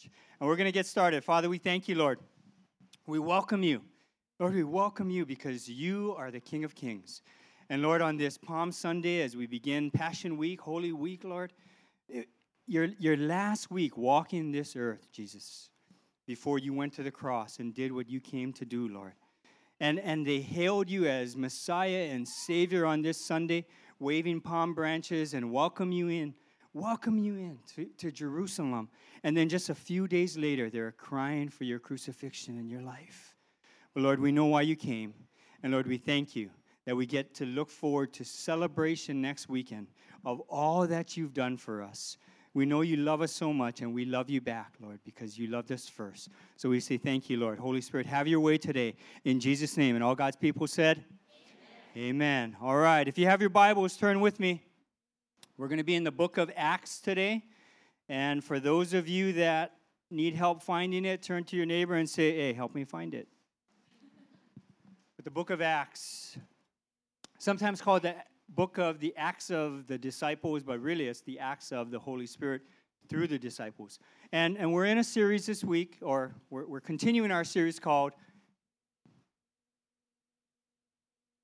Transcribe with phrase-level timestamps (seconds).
[0.00, 0.12] church.
[0.40, 1.24] And we're going to get started.
[1.24, 2.18] Father, we thank you, Lord.
[3.06, 3.82] We welcome you.
[4.38, 7.22] Lord, we welcome you because you are the King of Kings.
[7.68, 11.52] And Lord, on this Palm Sunday, as we begin Passion Week, Holy Week, Lord,
[12.12, 12.22] eh,
[12.66, 15.68] your, your last week walking this earth, Jesus,
[16.26, 19.12] before you went to the cross and did what you came to do, Lord.
[19.80, 23.66] And, and they hailed you as Messiah and Savior on this Sunday,
[23.98, 26.34] waving palm branches and welcome you in
[26.72, 28.88] welcome you in to, to Jerusalem.
[29.24, 33.34] And then just a few days later, they're crying for your crucifixion in your life.
[33.94, 35.14] But Lord, we know why you came.
[35.62, 36.50] And Lord, we thank you
[36.86, 39.88] that we get to look forward to celebration next weekend
[40.24, 42.16] of all that you've done for us.
[42.52, 45.46] We know you love us so much, and we love you back, Lord, because you
[45.46, 46.30] loved us first.
[46.56, 47.60] So we say thank you, Lord.
[47.60, 49.94] Holy Spirit, have your way today in Jesus' name.
[49.94, 51.04] And all God's people said,
[51.96, 52.08] Amen.
[52.08, 52.56] Amen.
[52.60, 53.06] All right.
[53.06, 54.62] If you have your Bibles, turn with me
[55.60, 57.44] we're going to be in the book of Acts today.
[58.08, 59.72] And for those of you that
[60.10, 63.28] need help finding it, turn to your neighbor and say, hey, help me find it.
[65.16, 66.38] But the book of Acts,
[67.38, 68.14] sometimes called the
[68.48, 72.26] book of the Acts of the disciples, but really it's the Acts of the Holy
[72.26, 72.62] Spirit
[73.10, 73.98] through the disciples.
[74.32, 78.14] And, and we're in a series this week, or we're, we're continuing our series called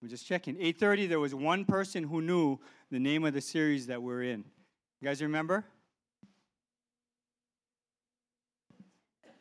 [0.03, 0.55] I'm just checking.
[0.57, 4.45] 8:30 there was one person who knew the name of the series that we're in.
[5.01, 5.65] You guys remember?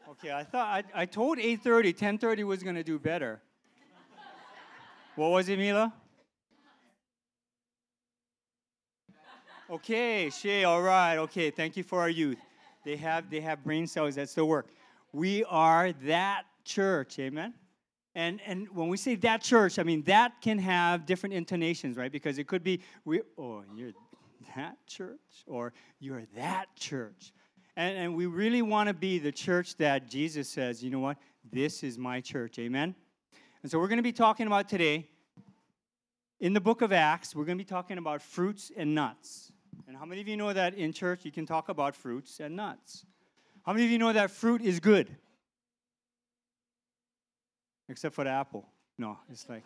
[0.09, 3.41] Okay, I thought I, I told 8:30, 10:30 was going to do better.
[5.15, 5.93] what was it, Mila?
[9.69, 11.17] Okay, Shay, all right.
[11.17, 12.37] Okay, thank you for our youth.
[12.83, 14.67] They have they have brain cells that still work.
[15.11, 17.53] We are that church, amen.
[18.15, 22.11] And, and when we say that church, I mean, that can have different intonations, right?
[22.11, 23.91] Because it could be, we, oh, you're
[24.55, 27.33] that church, or you're that church.
[27.75, 31.17] And, and we really want to be the church that Jesus says, you know what?
[31.51, 32.57] This is my church.
[32.57, 32.95] Amen?
[33.61, 35.09] And so we're going to be talking about today,
[36.39, 39.51] in the book of Acts, we're going to be talking about fruits and nuts.
[39.87, 42.55] And how many of you know that in church you can talk about fruits and
[42.55, 43.05] nuts?
[43.65, 45.15] How many of you know that fruit is good?
[47.89, 48.65] Except for the apple.
[48.97, 49.63] No, it's like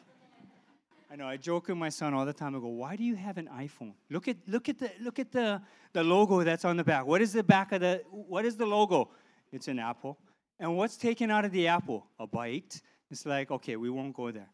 [1.12, 2.56] I know I joke with my son all the time.
[2.56, 3.94] I go, "Why do you have an iPhone?
[4.10, 5.62] Look at look at the look at the
[5.94, 7.06] the logo that's on the back.
[7.06, 9.10] What is the back of the what is the logo?
[9.52, 10.18] It's an apple.
[10.60, 12.06] And what's taken out of the apple?
[12.20, 12.82] A bite.
[13.10, 14.50] It's like, okay, we won't go there.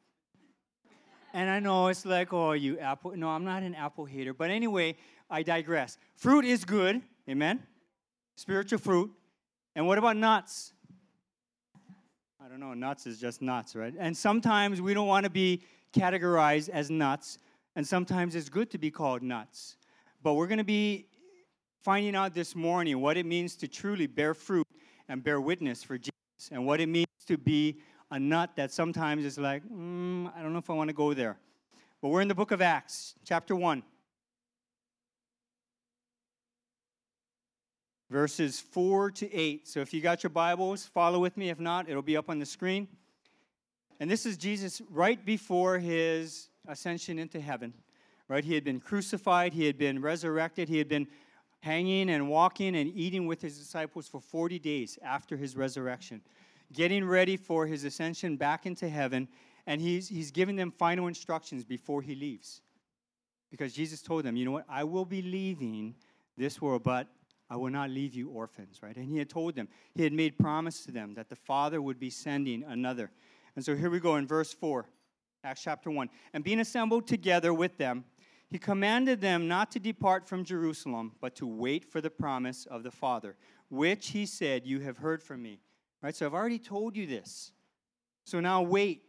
[1.34, 3.12] And I know it's like, oh, you apple.
[3.18, 4.34] No, I'm not an apple hater.
[4.34, 4.96] But anyway,
[5.30, 5.98] I digress.
[6.16, 7.02] Fruit is good.
[7.28, 7.62] Amen.
[8.38, 9.12] Spiritual fruit.
[9.76, 10.72] And what about nuts?
[12.46, 13.96] I don't know, nuts is just nuts, right?
[13.98, 15.64] And sometimes we don't want to be
[15.94, 17.40] categorized as nuts,
[17.76, 19.78] and sometimes it's good to be called nuts.
[20.22, 21.08] But we're going to be
[21.82, 24.68] finding out this morning what it means to truly bear fruit
[25.10, 27.80] and bear witness for Jesus, and what it means to be
[28.12, 31.16] a nut that sometimes is like, mm, I don't know if I want to go
[31.16, 31.40] there.
[32.00, 33.82] But we're in the book of Acts, chapter 1.
[38.10, 39.68] Verses 4 to 8.
[39.68, 41.50] So if you got your Bibles, follow with me.
[41.50, 42.88] If not, it'll be up on the screen.
[44.00, 47.74] And this is Jesus right before his ascension into heaven.
[48.28, 48.44] Right?
[48.44, 51.08] He had been crucified, he had been resurrected, he had been
[51.60, 56.22] hanging and walking and eating with his disciples for 40 days after his resurrection,
[56.74, 59.28] getting ready for his ascension back into heaven.
[59.68, 62.62] And he's, he's giving them final instructions before he leaves.
[63.50, 65.96] Because Jesus told them, you know what, I will be leaving
[66.38, 67.08] this world, but
[67.50, 68.96] I will not leave you orphans, right?
[68.96, 72.00] And he had told them, he had made promise to them that the Father would
[72.00, 73.12] be sending another.
[73.56, 74.86] And so here we go in verse 4,
[75.44, 76.10] Acts chapter 1.
[76.34, 78.06] And being assembled together with them,
[78.50, 82.84] he commanded them not to depart from Jerusalem, but to wait for the promise of
[82.84, 83.36] the Father,
[83.70, 85.60] which he said, You have heard from me.
[86.02, 86.16] Right?
[86.16, 87.52] So I've already told you this.
[88.26, 89.04] So now wait,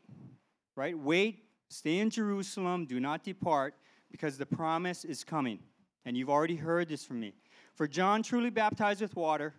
[0.75, 0.99] right?
[0.99, 3.75] Wait, stay in Jerusalem, do not depart,
[4.11, 5.59] because the promise is coming.
[6.05, 7.35] And you've already heard this from me.
[7.76, 9.54] For John truly baptized with water,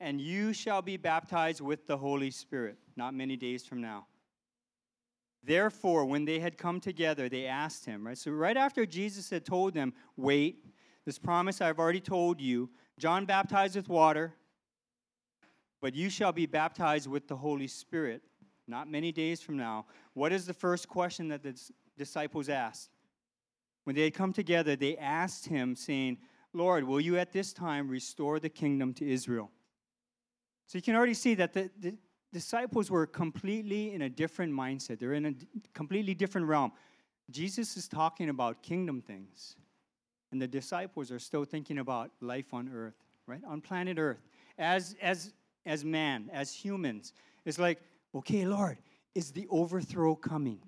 [0.00, 4.06] and you shall be baptized with the Holy Spirit not many days from now.
[5.42, 8.18] Therefore, when they had come together, they asked him, right?
[8.18, 10.64] So, right after Jesus had told them, Wait,
[11.04, 14.34] this promise I've already told you, John baptized with water,
[15.80, 18.22] but you shall be baptized with the Holy Spirit
[18.66, 19.86] not many days from now.
[20.14, 21.56] What is the first question that the
[21.96, 22.90] disciples asked?
[23.84, 26.18] When they had come together, they asked him, saying,
[26.52, 29.50] Lord, will you at this time restore the kingdom to Israel?
[30.66, 31.94] So you can already see that the, the
[32.32, 34.98] disciples were completely in a different mindset.
[34.98, 35.34] They're in a
[35.74, 36.72] completely different realm.
[37.30, 39.56] Jesus is talking about kingdom things,
[40.32, 42.94] and the disciples are still thinking about life on earth,
[43.26, 43.42] right?
[43.46, 44.22] On planet earth.
[44.58, 45.32] As, as
[45.66, 47.12] as man, as humans.
[47.44, 47.80] It's like,
[48.14, 48.78] okay, Lord,
[49.14, 50.60] is the overthrow coming?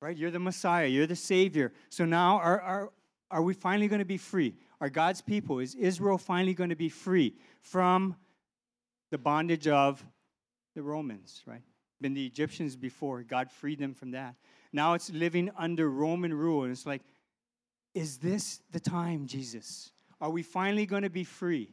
[0.00, 0.16] Right?
[0.16, 1.72] You're the Messiah, you're the Savior.
[1.90, 2.92] So now are, are,
[3.30, 4.54] are we finally going to be free?
[4.82, 8.16] Are God's people, is Israel finally going to be free from
[9.12, 10.04] the bondage of
[10.74, 11.62] the Romans, right?
[12.00, 13.22] Been the Egyptians before.
[13.22, 14.34] God freed them from that.
[14.72, 16.64] Now it's living under Roman rule.
[16.64, 17.02] And it's like,
[17.94, 19.92] is this the time, Jesus?
[20.20, 21.72] Are we finally going to be free?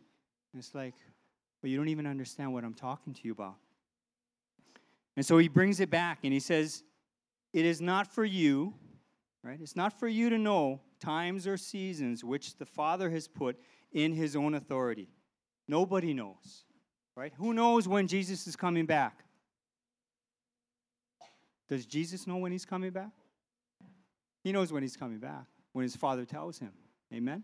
[0.54, 0.94] And it's like,
[1.64, 3.56] well, you don't even understand what I'm talking to you about.
[5.18, 6.84] And so he brings it back and he says,
[7.54, 8.76] It is not for you,
[9.44, 9.58] right?
[9.60, 13.60] It's not for you to know times or seasons which the Father has put
[13.92, 15.10] in his own authority.
[15.68, 16.66] Nobody knows,
[17.16, 17.34] right?
[17.38, 19.24] Who knows when Jesus is coming back?
[21.68, 23.12] Does Jesus know when he's coming back?
[24.44, 26.72] He knows when he's coming back, when his Father tells him.
[27.14, 27.44] Amen?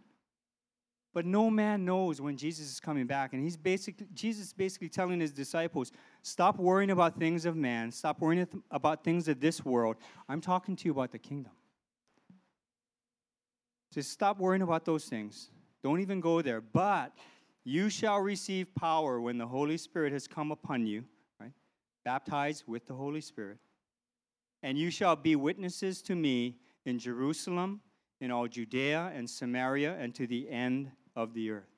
[1.14, 3.34] But no man knows when Jesus is coming back.
[3.34, 5.92] And he's basically, Jesus is basically telling his disciples,
[6.24, 9.96] stop worrying about things of man, stop worrying about things of this world.
[10.28, 11.54] I'm talking to you about the kingdom.
[13.96, 15.52] Just stop worrying about those things.
[15.82, 16.60] Don't even go there.
[16.60, 17.14] But
[17.64, 21.06] you shall receive power when the Holy Spirit has come upon you,
[21.40, 21.54] right?
[22.04, 23.58] Baptized with the Holy Spirit.
[24.62, 27.80] And you shall be witnesses to me in Jerusalem,
[28.20, 31.72] in all Judea and Samaria, and to the end of the earth.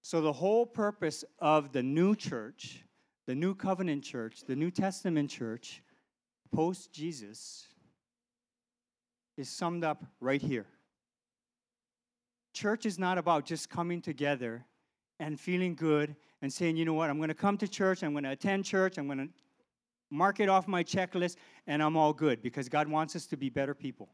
[0.00, 2.84] So, the whole purpose of the new church,
[3.26, 5.82] the new covenant church, the New Testament church,
[6.54, 7.66] post Jesus,
[9.36, 10.66] is summed up right here.
[12.52, 14.64] Church is not about just coming together
[15.18, 18.12] and feeling good and saying, you know what, I'm going to come to church, I'm
[18.12, 19.28] going to attend church, I'm going to
[20.10, 23.48] mark it off my checklist, and I'm all good because God wants us to be
[23.48, 24.08] better people.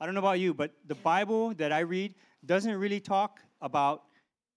[0.00, 2.14] I don't know about you, but the Bible that I read
[2.46, 4.04] doesn't really talk about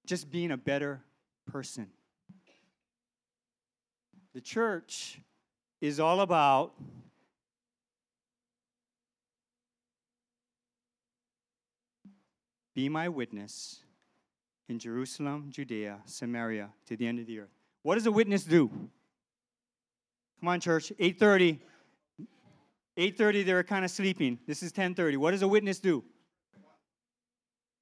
[0.06, 1.02] just being a better
[1.52, 1.88] person.
[4.34, 5.20] The church
[5.81, 6.74] is all about
[12.74, 13.80] be my witness
[14.70, 17.54] in Jerusalem, Judea, Samaria, to the end of the earth.
[17.84, 18.70] What does a witness do?
[20.40, 20.92] Come on, church.
[21.00, 21.60] 8:30.
[22.98, 24.40] 8:30, they were kind of sleeping.
[24.46, 25.18] This is 10:30.
[25.18, 26.04] What does a witness do?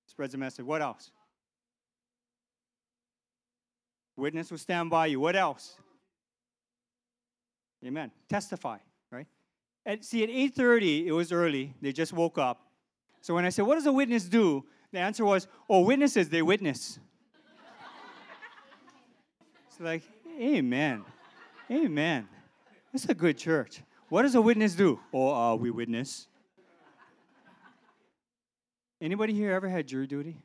[0.08, 0.66] Spreads a message.
[0.66, 1.12] What else?
[4.18, 5.20] Witness will stand by you.
[5.20, 5.78] What else?
[7.86, 8.12] Amen.
[8.30, 8.78] Testify,
[9.10, 9.28] right?
[9.86, 11.74] At, see, at 8:30, it was early.
[11.82, 12.72] They just woke up.
[13.22, 16.42] So when I said, "What does a witness do?" The answer was, "Oh, witnesses, they
[16.42, 17.00] witness."
[19.68, 20.04] it's like,
[20.40, 21.04] Amen,
[21.70, 22.28] Amen.
[22.94, 23.82] It's a good church.
[24.10, 25.00] What does a witness do?
[25.14, 26.28] Oh, uh, we witness.
[29.00, 30.38] Anybody here ever had jury duty?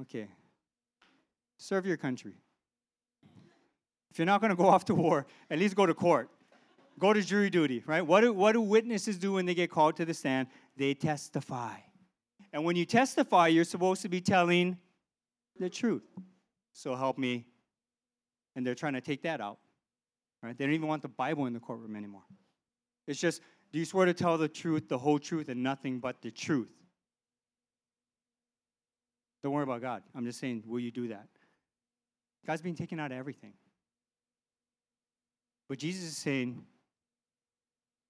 [0.00, 0.28] Okay.
[1.58, 2.32] Serve your country.
[4.10, 6.30] If you're not going to go off to war, at least go to court.
[6.98, 8.06] Go to jury duty, right?
[8.06, 10.48] What do, what do witnesses do when they get called to the stand?
[10.76, 11.76] They testify.
[12.52, 14.76] And when you testify, you're supposed to be telling
[15.58, 16.04] the truth.
[16.72, 17.46] So help me.
[18.54, 19.58] And they're trying to take that out.
[20.42, 20.56] Right?
[20.56, 22.24] They don't even want the Bible in the courtroom anymore.
[23.06, 23.40] It's just,
[23.72, 26.72] do you swear to tell the truth, the whole truth, and nothing but the truth?
[29.42, 30.02] Don't worry about God.
[30.14, 31.26] I'm just saying, will you do that?
[32.46, 33.54] God's being taken out of everything.
[35.68, 36.64] But Jesus is saying,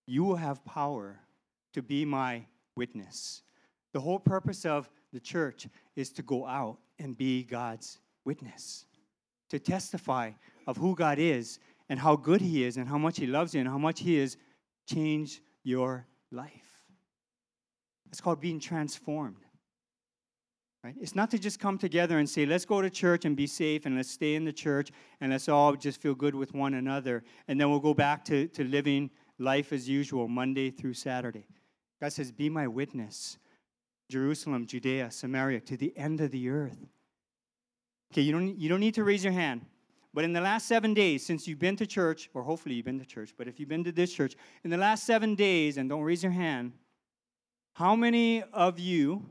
[0.06, 1.20] you will have power
[1.75, 3.42] to be my witness.
[3.92, 8.87] The whole purpose of the church is to go out and be God's witness,
[9.50, 10.32] to testify
[10.66, 11.58] of who God is
[11.88, 14.18] and how good He is and how much He loves you and how much He
[14.18, 14.37] has
[14.87, 16.50] changed your life.
[18.11, 19.37] It's called being transformed.
[20.84, 20.96] Right?
[21.00, 23.87] It's not to just come together and say, let's go to church and be safe
[23.87, 27.22] and let's stay in the church and let's all just feel good with one another.
[27.46, 31.46] And then we'll go back to, to living life as usual, Monday through Saturday.
[32.00, 33.38] God says, Be my witness.
[34.09, 36.78] Jerusalem, Judea, Samaria, to the end of the earth.
[38.12, 39.64] Okay, you don't, you don't need to raise your hand.
[40.14, 42.99] But in the last seven days, since you've been to church, or hopefully you've been
[42.99, 45.88] to church, but if you've been to this church, in the last seven days, and
[45.88, 46.73] don't raise your hand,
[47.75, 49.25] how many of you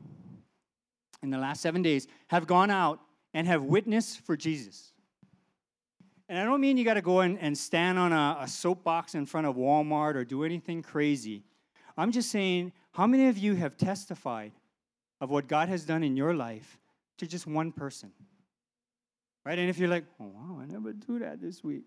[1.22, 2.98] in the last seven days have gone out
[3.32, 4.92] and have witnessed for Jesus?
[6.28, 9.14] And I don't mean you got to go in and stand on a, a soapbox
[9.14, 11.44] in front of Walmart or do anything crazy.
[11.96, 14.52] I'm just saying, how many of you have testified
[15.22, 16.78] of what God has done in your life
[17.18, 18.10] to just one person?
[19.46, 19.56] Right?
[19.58, 21.84] And if you're like, oh, wow, I never do that this week.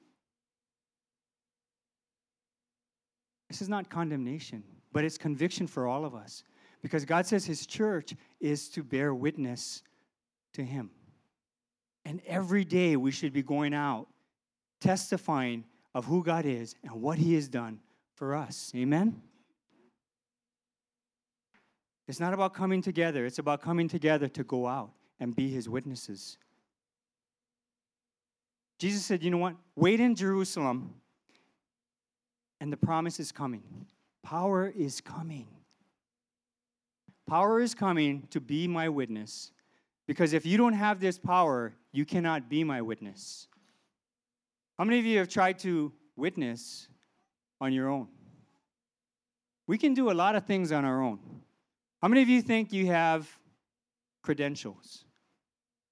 [3.49, 4.63] This is not condemnation,
[4.93, 6.43] but it's conviction for all of us.
[6.81, 9.83] Because God says His church is to bear witness
[10.53, 10.89] to Him.
[12.05, 14.07] And every day we should be going out
[14.79, 17.79] testifying of who God is and what He has done
[18.13, 18.71] for us.
[18.75, 19.21] Amen?
[22.07, 25.67] It's not about coming together, it's about coming together to go out and be His
[25.67, 26.37] witnesses.
[28.77, 29.55] Jesus said, You know what?
[29.75, 30.93] Wait in Jerusalem,
[32.59, 33.63] and the promise is coming.
[34.23, 35.47] Power is coming.
[37.27, 39.51] Power is coming to be my witness.
[40.07, 43.47] Because if you don't have this power, you cannot be my witness.
[44.77, 46.87] How many of you have tried to witness
[47.59, 48.07] on your own?
[49.67, 51.19] We can do a lot of things on our own.
[52.05, 53.27] How many of you think you have
[54.21, 55.05] credentials?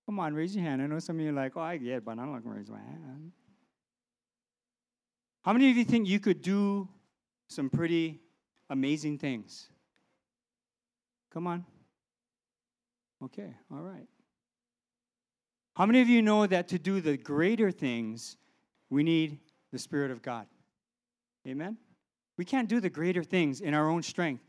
[0.05, 0.79] Come on, raise your hand.
[0.79, 2.53] I know some of you are like, oh, I get, it, but I'm not going
[2.53, 3.32] to raise my hand.
[5.41, 6.88] How many of you think you could do
[7.48, 8.20] some pretty
[8.70, 9.70] amazing things?
[11.34, 11.65] Come on.
[13.24, 14.08] Okay, all right.
[15.75, 18.38] How many of you know that to do the greater things,
[18.91, 19.39] we need
[19.72, 20.46] the Spirit of God?
[21.48, 21.75] Amen?
[22.38, 24.43] We can't do the greater things in our own strength.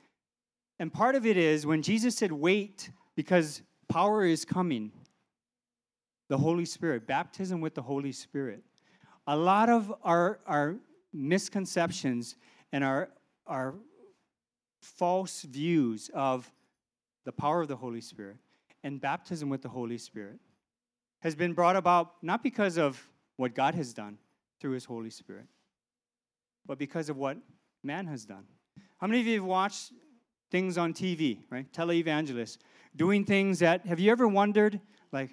[0.84, 4.92] And part of it is when Jesus said, wait, because power is coming,
[6.28, 8.62] the Holy Spirit, baptism with the Holy Spirit.
[9.26, 10.76] A lot of our, our
[11.10, 12.36] misconceptions
[12.70, 13.08] and our,
[13.46, 13.76] our
[14.82, 16.52] false views of
[17.24, 18.36] the power of the Holy Spirit
[18.82, 20.38] and baptism with the Holy Spirit
[21.20, 23.02] has been brought about not because of
[23.38, 24.18] what God has done
[24.60, 25.46] through His Holy Spirit,
[26.66, 27.38] but because of what
[27.82, 28.44] man has done.
[28.98, 29.90] How many of you have watched
[30.50, 31.70] things on TV, right?
[31.72, 32.58] Televangelists
[32.96, 34.80] doing things that, have you ever wondered,
[35.12, 35.30] like,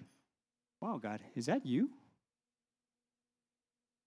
[0.82, 1.89] wow, God, is that you?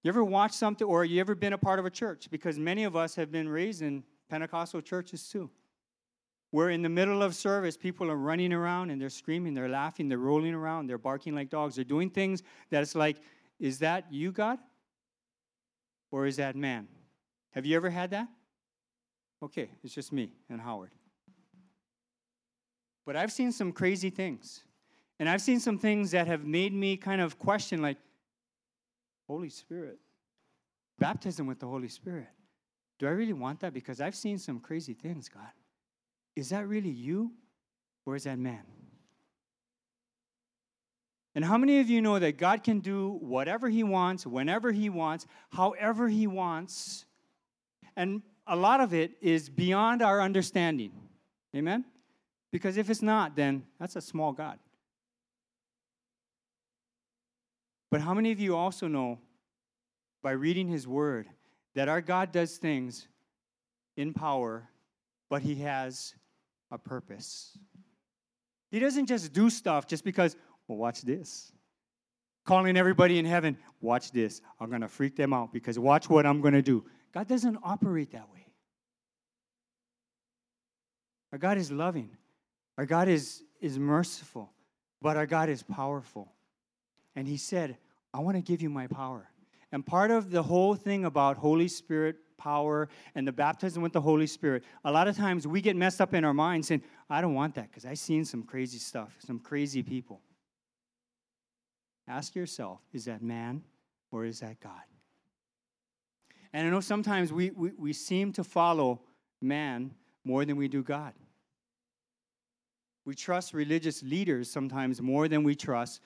[0.02, 2.28] You ever watched something, or you ever been a part of a church?
[2.30, 5.50] Because many of us have been raised in Pentecostal churches too
[6.54, 10.08] where in the middle of service, people are running around and they're screaming, they're laughing,
[10.08, 13.16] they're rolling around, they're barking like dogs, they're doing things that it's like,
[13.58, 14.60] is that you, God?
[16.12, 16.86] Or is that man?
[17.54, 18.28] Have you ever had that?
[19.44, 20.90] Okay, it's just me and Howard.
[23.04, 24.62] But I've seen some crazy things.
[25.20, 27.98] And I've seen some things that have made me kind of question, like,
[29.28, 29.98] Holy Spirit,
[30.98, 32.28] baptism with the Holy Spirit.
[32.98, 33.74] Do I really want that?
[33.74, 35.52] Because I've seen some crazy things, God.
[36.34, 37.30] Is that really you
[38.06, 38.62] or is that man?
[41.34, 44.88] And how many of you know that God can do whatever He wants, whenever He
[44.88, 47.04] wants, however He wants?
[47.94, 50.92] And a lot of it is beyond our understanding.
[51.54, 51.84] Amen?
[52.52, 54.58] Because if it's not, then that's a small God.
[57.90, 59.18] But how many of you also know
[60.22, 61.28] by reading His Word
[61.74, 63.06] that our God does things
[63.96, 64.68] in power,
[65.30, 66.14] but He has
[66.70, 67.56] a purpose.
[68.70, 70.36] He doesn't just do stuff just because,
[70.66, 71.52] well, watch this.
[72.44, 74.42] Calling everybody in heaven, watch this.
[74.60, 76.84] I'm going to freak them out because watch what I'm going to do.
[77.14, 78.44] God doesn't operate that way.
[81.32, 82.10] Our God is loving,
[82.76, 84.50] our God is, is merciful,
[85.00, 86.32] but our God is powerful.
[87.16, 87.76] And He said,
[88.12, 89.30] I want to give you my power.
[89.70, 94.00] And part of the whole thing about Holy Spirit power and the baptism with the
[94.00, 97.20] Holy Spirit, a lot of times we get messed up in our minds saying, I
[97.20, 100.20] don't want that because I've seen some crazy stuff, some crazy people.
[102.06, 103.62] Ask yourself, is that man
[104.10, 104.82] or is that God?
[106.54, 109.00] And I know sometimes we, we, we seem to follow
[109.42, 109.90] man
[110.24, 111.12] more than we do God.
[113.04, 116.00] We trust religious leaders sometimes more than we trust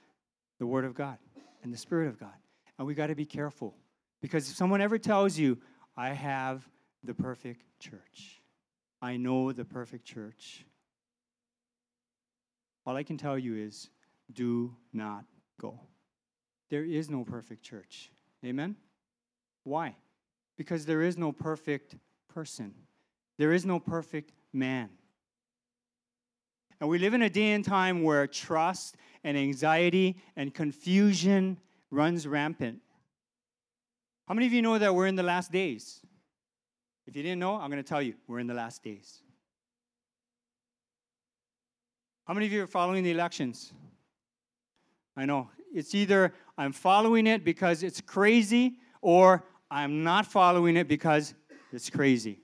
[0.59, 1.19] the Word of God
[1.62, 2.33] and the Spirit of God.
[2.78, 3.75] And we got to be careful.
[4.23, 5.59] Because if someone ever tells you,
[5.99, 6.67] I have
[7.05, 8.40] the perfect church.
[9.02, 10.64] I know the perfect church.
[12.87, 13.90] All I can tell you is
[14.33, 15.26] do not
[15.61, 15.78] go.
[16.71, 18.11] There is no perfect church.
[18.43, 18.76] Amen?
[19.64, 19.95] Why?
[20.59, 21.95] Because there is no perfect
[22.29, 22.75] person,
[23.38, 24.91] there is no perfect man.
[26.81, 31.59] And we live in a day and time where trust and anxiety and confusion
[31.91, 32.81] runs rampant.
[34.29, 36.00] How many of you know that we're in the last days?
[37.07, 39.23] If you didn't know, I'm going to tell you, we're in the last days.
[42.27, 43.73] How many of you are following the elections?
[45.17, 45.49] I know.
[45.75, 51.34] It's either I'm following it because it's crazy or I'm not following it because
[51.72, 52.38] it's crazy.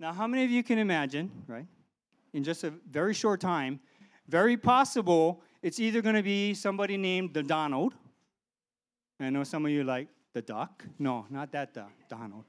[0.00, 1.66] Now, how many of you can imagine, right,
[2.32, 3.80] in just a very short time,
[4.28, 7.94] very possible it's either going to be somebody named the Donald
[9.20, 10.84] I know some of you like the duck.
[10.98, 12.44] No, not that duck, Donald.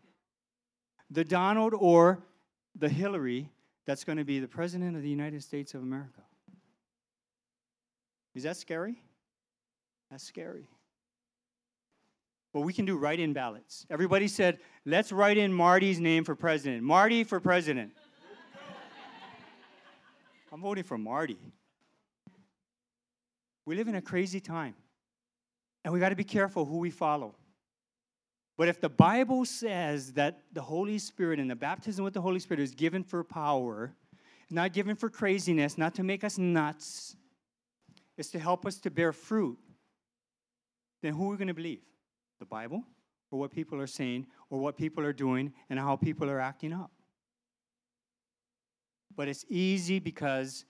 [1.11, 2.23] The Donald or
[2.75, 3.49] the Hillary
[3.85, 6.21] that's going to be the President of the United States of America.
[8.33, 8.95] Is that scary?
[10.09, 10.67] That's scary.
[12.55, 13.85] But we can do write in ballots.
[13.89, 16.83] Everybody said, let's write in Marty's name for president.
[16.83, 17.91] Marty for president.
[20.53, 21.38] I'm voting for Marty.
[23.65, 24.74] We live in a crazy time,
[25.83, 27.35] and we got to be careful who we follow.
[28.57, 32.39] But if the Bible says that the Holy Spirit and the baptism with the Holy
[32.39, 33.93] Spirit is given for power,
[34.50, 37.17] not given for craziness, not to make us nuts,
[38.17, 39.57] is to help us to bear fruit,
[41.01, 41.81] then who are we going to believe?
[42.39, 42.84] The Bible
[43.32, 46.74] or what people are saying or what people are doing and how people are acting
[46.74, 46.92] up?
[49.15, 50.65] But it's easy because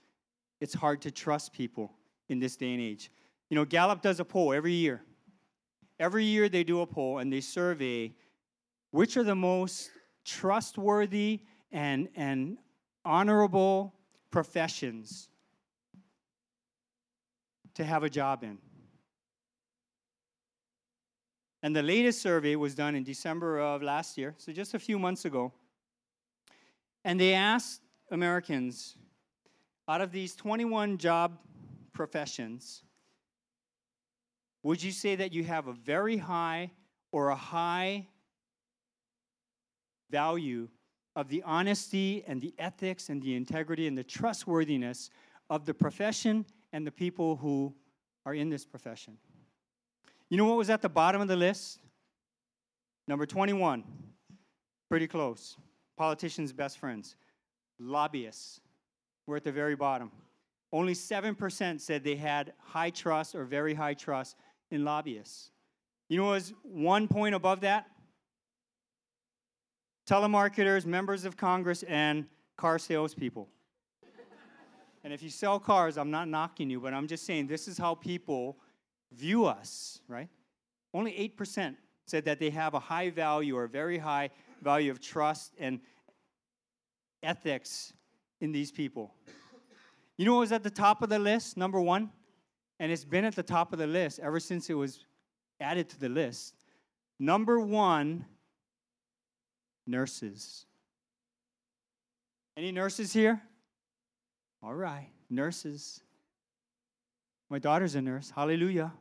[0.62, 1.92] it's hard to trust people
[2.30, 3.12] in this day and age.
[3.50, 5.02] You know, Gallup does a poll every year.
[6.00, 8.14] Every year they do a poll and they survey
[8.92, 9.92] which are the most
[10.24, 11.42] trustworthy
[11.72, 12.58] and, and
[13.04, 13.94] honorable
[14.32, 15.28] professions
[17.74, 18.58] to have a job in.
[21.66, 25.00] And the latest survey was done in December of last year, so just a few
[25.00, 25.52] months ago.
[27.04, 27.82] And they asked
[28.12, 28.96] Americans
[29.88, 31.40] out of these 21 job
[31.92, 32.84] professions,
[34.62, 36.70] would you say that you have a very high
[37.12, 38.06] or a high
[40.12, 40.68] value
[41.16, 45.10] of the honesty and the ethics and the integrity and the trustworthiness
[45.50, 47.74] of the profession and the people who
[48.24, 49.18] are in this profession?
[50.36, 51.80] You know what was at the bottom of the list?
[53.08, 53.86] Number 21.
[54.90, 55.56] Pretty close.
[55.96, 57.16] Politicians' best friends.
[57.80, 58.60] Lobbyists
[59.28, 60.12] were at the very bottom.
[60.74, 64.36] Only 7% said they had high trust or very high trust
[64.72, 65.52] in lobbyists.
[66.10, 67.86] You know what was one point above that?
[70.06, 72.26] Telemarketers, members of Congress, and
[72.58, 73.48] car salespeople.
[75.06, 77.78] and if you sell cars, I'm not knocking you, but I'm just saying this is
[77.78, 78.58] how people
[79.12, 80.30] view us, right?
[80.94, 81.76] Only 8%
[82.08, 84.30] said that they have a high value or very high
[84.62, 85.80] value of trust and
[87.24, 87.94] ethics
[88.42, 89.14] in these people.
[90.18, 92.12] You know what was at the top of the list, number one?
[92.80, 95.06] And it's been at the top of the list ever since it was
[95.60, 96.56] added to the list.
[97.20, 98.26] Number one,
[99.88, 100.66] nurses.
[102.58, 103.42] Any nurses here?
[104.64, 106.02] All right, nurses.
[107.50, 108.32] My daughter's a nurse.
[108.34, 108.92] Hallelujah.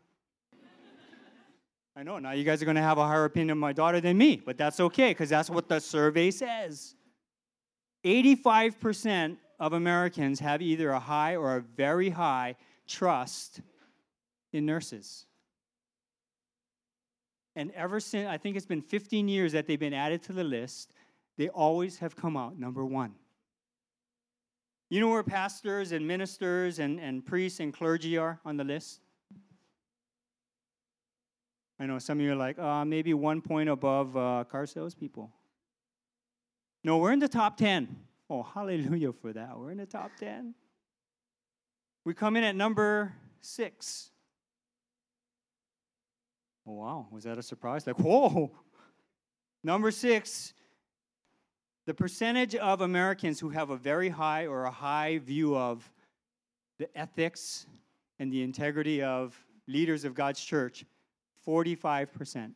[1.96, 4.00] I know, now you guys are going to have a higher opinion of my daughter
[4.00, 6.96] than me, but that's okay because that's what the survey says.
[8.04, 12.57] 85% of Americans have either a high or a very high
[12.88, 13.61] trust
[14.52, 15.26] in nurses.
[17.57, 20.42] And ever since, I think it's been 15 years that they've been added to the
[20.42, 20.92] list,
[21.38, 23.14] they always have come out number one.
[24.90, 29.00] You know where pastors and ministers and, and priests and clergy are on the list?
[31.78, 35.30] I know some of you are like, uh, maybe one point above uh, car salespeople.
[36.84, 37.96] No, we're in the top 10.
[38.30, 39.58] Oh, hallelujah for that.
[39.58, 40.54] We're in the top 10.
[42.04, 44.10] We come in at number six.
[46.66, 47.06] Oh, wow.
[47.10, 47.87] Was that a surprise?
[47.87, 48.52] Like, whoa.
[49.62, 50.52] Number six,
[51.87, 55.90] the percentage of Americans who have a very high or a high view of
[56.78, 57.66] the ethics
[58.18, 59.34] and the integrity of
[59.66, 60.84] leaders of God's church
[61.46, 62.52] 45%.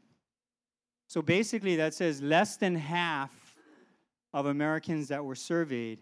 [1.07, 3.31] So basically, that says less than half
[4.35, 6.01] of Americans that were surveyed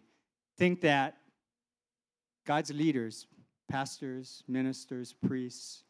[0.56, 1.16] think that
[2.44, 3.26] God's leaders,
[3.68, 5.84] pastors, ministers, priests,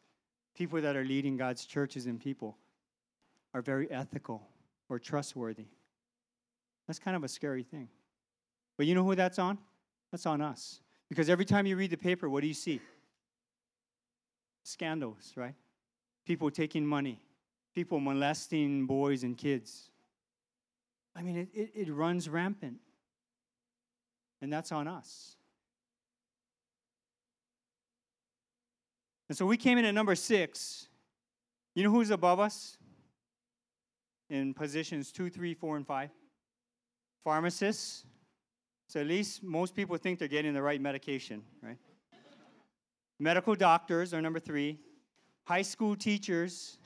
[0.55, 2.57] people that are leading God's churches and people,
[3.53, 4.47] are very ethical
[4.89, 5.65] or trustworthy.
[6.85, 7.89] That's kind of a scary thing.
[8.77, 9.57] But you know who that's on?
[10.11, 10.81] That's on us.
[11.09, 12.81] Because every time you read the paper, what do you see?
[14.63, 15.55] Scandals, right?
[16.27, 17.19] People taking money,
[17.73, 19.89] people molesting boys and kids.
[21.15, 22.77] I mean, it, it, it runs rampant.
[24.41, 25.37] And that's on us.
[29.29, 30.87] And so we came in at number six.
[31.73, 32.77] You know who's above us?
[34.29, 36.09] In positions two, three, four, and five?
[37.23, 38.03] Pharmacists.
[38.89, 41.77] So at least most people think they're getting the right medication, right?
[43.19, 44.77] Medical doctors are number three
[45.47, 46.77] high school teachers.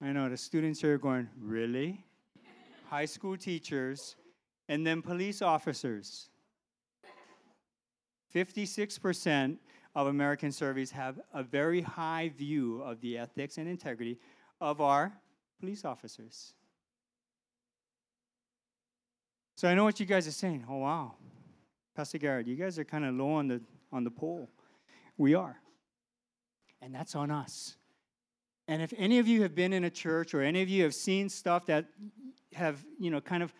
[0.00, 2.04] I know the students are going, really?
[2.88, 4.14] high school teachers,
[4.68, 6.28] and then police officers.
[8.32, 9.56] 56%
[9.96, 14.16] of American surveys have a very high view of the ethics and integrity
[14.60, 15.12] of our
[15.58, 16.52] police officers.
[19.56, 20.64] So I know what you guys are saying.
[20.68, 21.14] Oh wow.
[21.96, 24.48] Pastor Garret, you guys are kind of low on the on the poll.
[25.16, 25.58] We are.
[26.80, 27.76] And that's on us.
[28.68, 30.94] And if any of you have been in a church or any of you have
[30.94, 31.86] seen stuff that
[32.54, 33.52] have, you know, kind of,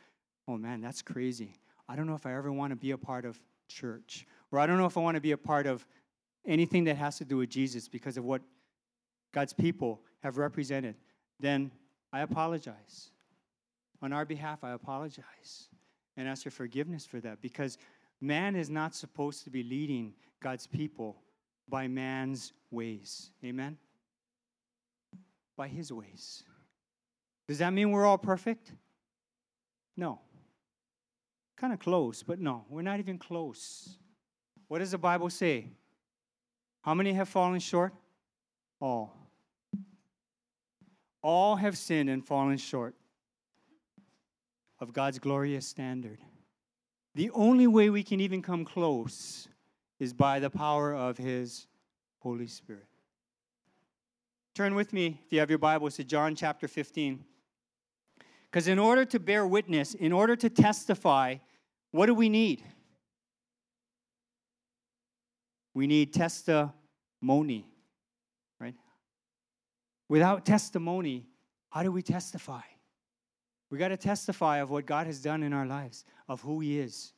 [0.49, 1.55] oh man, that's crazy.
[1.89, 4.67] I don't know if I ever want to be a part of church, or I
[4.67, 5.87] don't know if I want to be a part of
[6.47, 8.43] anything that has to do with Jesus because of what
[9.33, 10.97] God's people have represented,
[11.39, 11.71] then
[12.13, 13.11] I apologize.
[14.03, 15.69] On our behalf, I apologize
[16.17, 17.79] and ask for forgiveness for that because
[18.21, 21.17] man is not supposed to be leading God's people
[21.69, 23.31] by man's ways.
[23.45, 23.77] Amen?
[25.57, 26.43] By his ways.
[27.49, 28.73] Does that mean we're all perfect?
[29.97, 30.21] No.
[31.57, 33.97] Kind of close, but no, we're not even close.
[34.69, 35.71] What does the Bible say?
[36.83, 37.95] How many have fallen short?
[38.81, 39.17] All.
[41.23, 42.95] All have sinned and fallen short
[44.81, 46.19] of God's glorious standard.
[47.15, 49.49] The only way we can even come close
[49.99, 51.67] is by the power of His
[52.19, 52.87] Holy Spirit.
[54.55, 57.23] Turn with me, if you have your Bibles, to John chapter 15.
[58.51, 61.37] Because in order to bear witness, in order to testify,
[61.91, 62.63] what do we need?
[65.75, 67.67] We need testimony,
[68.59, 68.75] right?
[70.09, 71.27] Without testimony,
[71.69, 72.63] how do we testify?
[73.71, 76.79] We got to testify of what God has done in our lives, of who He
[76.79, 77.13] is,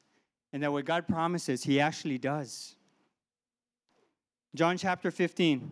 [0.52, 2.74] and that what God promises, He actually does.
[4.54, 5.70] John chapter 15,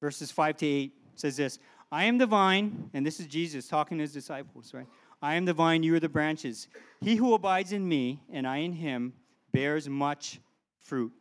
[0.00, 1.58] verses 5 to 8 says this
[1.92, 4.86] I am the vine, and this is Jesus talking to his disciples, right?
[5.20, 6.66] I am the vine, you are the branches.
[7.02, 9.12] He who abides in me, and I in him,
[9.52, 10.40] bears much
[10.80, 11.12] fruit.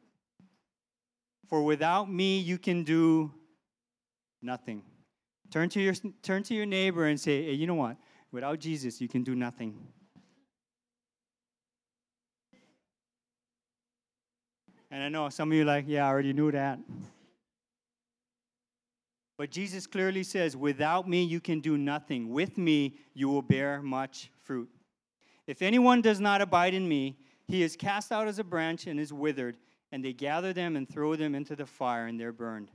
[1.47, 3.31] For without me, you can do
[4.41, 4.81] nothing.
[5.51, 7.97] Turn to your, turn to your neighbor and say, hey, you know what?
[8.31, 9.75] Without Jesus, you can do nothing.
[14.89, 16.79] And I know some of you like, yeah, I already knew that.
[19.37, 22.29] But Jesus clearly says, Without me, you can do nothing.
[22.29, 24.69] With me, you will bear much fruit.
[25.47, 27.17] If anyone does not abide in me,
[27.47, 29.57] he is cast out as a branch and is withered,
[29.91, 32.69] and they gather them and throw them into the fire, and they're burned.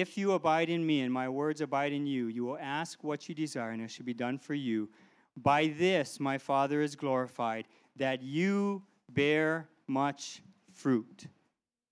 [0.00, 3.28] If you abide in me and my words abide in you, you will ask what
[3.28, 4.90] you desire, and it shall be done for you.
[5.36, 11.28] By this my Father is glorified, that you bear much fruit.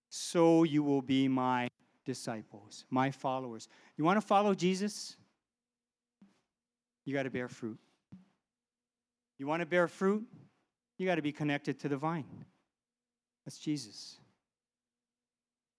[0.08, 1.68] So you will be my
[2.04, 3.68] disciples, my followers.
[3.96, 5.16] You want to follow Jesus?
[7.04, 7.78] You got to bear fruit.
[9.38, 10.26] You want to bear fruit?
[10.98, 12.46] You got to be connected to the vine.
[13.44, 14.18] That's Jesus.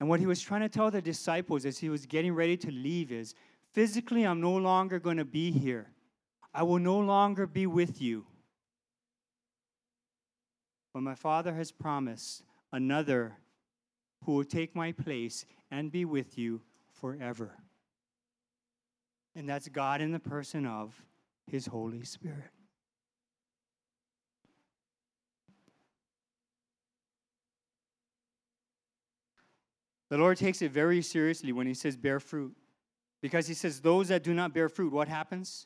[0.04, 2.70] And what he was trying to tell the disciples as he was getting ready to
[2.70, 3.36] leave is
[3.72, 5.92] physically, I'm no longer going to be here.
[6.54, 8.26] I will no longer be with you.
[10.94, 13.38] But my Father has promised another
[14.26, 16.60] who will take my place and be with you
[16.92, 17.52] forever.
[19.38, 21.02] And that's God in the person of
[21.48, 22.52] his Holy Spirit.
[30.14, 32.56] The Lord takes it very seriously when he says bear fruit.
[33.24, 35.66] Because he says, those that do not bear fruit, what happens?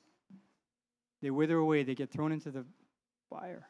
[1.22, 2.64] They wither away, they get thrown into the
[3.30, 3.68] fire.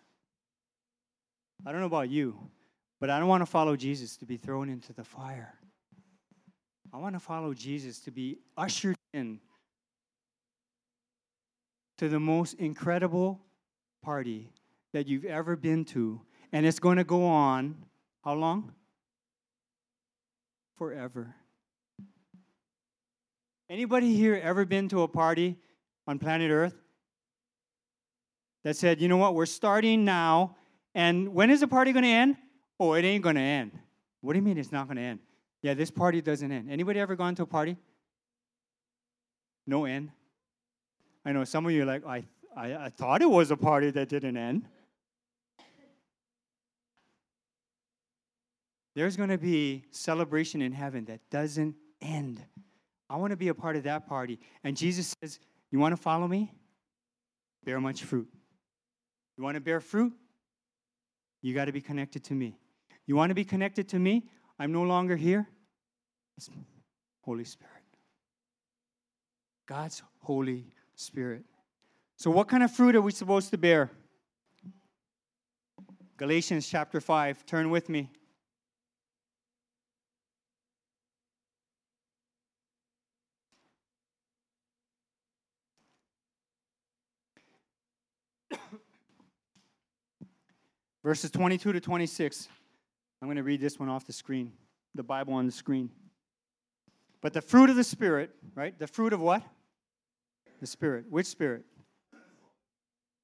[1.66, 2.52] I don't know about you,
[3.00, 5.56] but I don't want to follow Jesus to be thrown into the fire.
[6.94, 9.40] I want to follow Jesus to be ushered in
[11.98, 13.42] to the most incredible
[14.04, 14.52] party
[14.94, 16.22] that you've ever been to.
[16.52, 17.78] And it's going to go on
[18.24, 18.74] how long?
[20.78, 21.36] Forever.
[23.70, 25.58] Anybody here ever been to a party
[26.06, 26.76] on planet Earth
[28.64, 30.56] that said, you know what, we're starting now,
[30.94, 32.38] and when is the party going to end?
[32.80, 33.72] Oh, it ain't going to end.
[34.22, 35.20] What do you mean it's not going to end?
[35.64, 36.70] Yeah, this party doesn't end.
[36.70, 37.76] Anybody ever gone to a party?
[39.66, 40.12] No end.
[41.26, 42.24] I know some of you are like, I,
[42.56, 44.66] I, I thought it was a party that didn't end.
[48.98, 52.44] There's going to be celebration in heaven that doesn't end.
[53.08, 54.40] I want to be a part of that party.
[54.64, 55.38] And Jesus says,
[55.70, 56.52] You want to follow me?
[57.64, 58.28] Bear much fruit.
[59.38, 60.14] You want to bear fruit?
[61.44, 62.58] You got to be connected to me.
[63.06, 64.32] You want to be connected to me?
[64.58, 65.48] I'm no longer here.
[66.36, 66.50] It's
[67.22, 67.84] Holy Spirit.
[69.68, 71.44] God's Holy Spirit.
[72.16, 73.92] So, what kind of fruit are we supposed to bear?
[76.18, 77.46] Galatians chapter 5.
[77.46, 78.10] Turn with me.
[91.08, 92.50] Verses 22 to 26.
[93.22, 94.52] I'm going to read this one off the screen.
[94.94, 95.90] the Bible on the screen.
[97.22, 98.78] But the fruit of the Spirit, right?
[98.78, 99.42] The fruit of what?
[100.60, 101.06] The Spirit.
[101.10, 101.64] Which Spirit?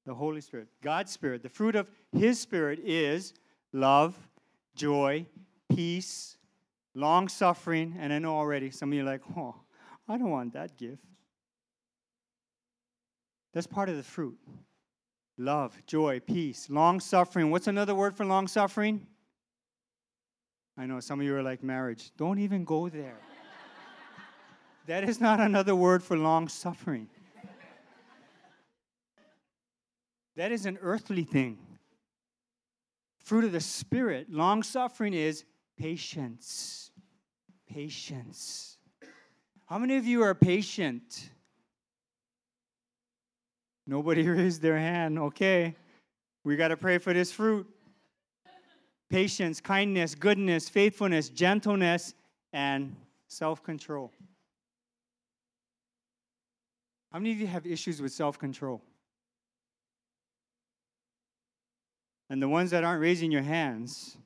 [0.06, 0.68] The Holy Spirit.
[0.82, 1.42] God's Spirit.
[1.42, 3.34] The fruit of His Spirit is
[3.74, 4.16] love,
[4.74, 5.26] joy,
[5.68, 6.38] peace,
[6.94, 7.96] long suffering.
[8.00, 9.56] And I know already some of you are like, oh,
[10.08, 11.04] I don't want that gift.
[13.52, 14.38] That's part of the fruit
[15.36, 17.50] love, joy, peace, long suffering.
[17.50, 19.06] What's another word for long suffering?
[20.76, 22.10] I know some of you are like marriage.
[22.16, 23.18] Don't even go there.
[24.86, 27.08] that is not another word for long suffering.
[30.36, 31.58] That is an earthly thing.
[33.18, 35.44] Fruit of the Spirit, long suffering is
[35.78, 36.90] patience.
[37.70, 38.78] Patience.
[39.66, 41.30] How many of you are patient?
[43.86, 45.18] Nobody raised their hand.
[45.18, 45.74] Okay.
[46.44, 47.66] We got to pray for this fruit
[49.10, 52.14] patience, kindness, goodness, faithfulness, gentleness,
[52.52, 52.96] and
[53.28, 54.10] self control.
[57.12, 58.82] How many of you have issues with self control?
[62.28, 64.16] And the ones that aren't raising your hands,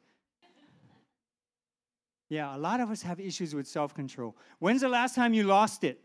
[2.30, 4.36] yeah, a lot of us have issues with self control.
[4.58, 6.00] When's the last time you lost it?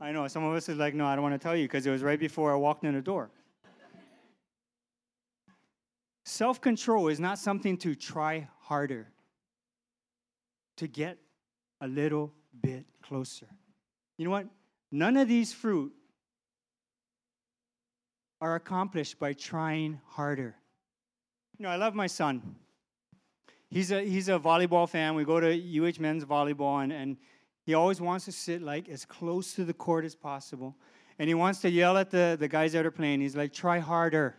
[0.00, 1.86] I know some of us is like, no, I don't want to tell you because
[1.86, 3.30] it was right before I walked in the door.
[6.24, 9.08] Self control is not something to try harder,
[10.76, 11.18] to get
[11.80, 13.46] a little bit closer.
[14.18, 14.46] You know what?
[14.92, 15.92] None of these fruit
[18.40, 20.54] are accomplished by trying harder.
[21.58, 22.56] You know, I love my son.
[23.70, 25.14] He's a, he's a volleyball fan.
[25.14, 27.16] We go to UH men's volleyball, and, and
[27.68, 30.74] he always wants to sit like as close to the court as possible.
[31.18, 33.20] And he wants to yell at the, the guys that are playing.
[33.20, 34.36] He's like, try harder.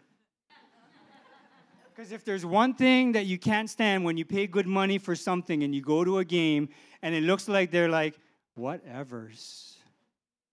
[1.96, 5.16] Because if there's one thing that you can't stand when you pay good money for
[5.16, 6.70] something and you go to a game
[7.04, 8.18] and it looks like they're like,
[8.58, 9.76] whatevers.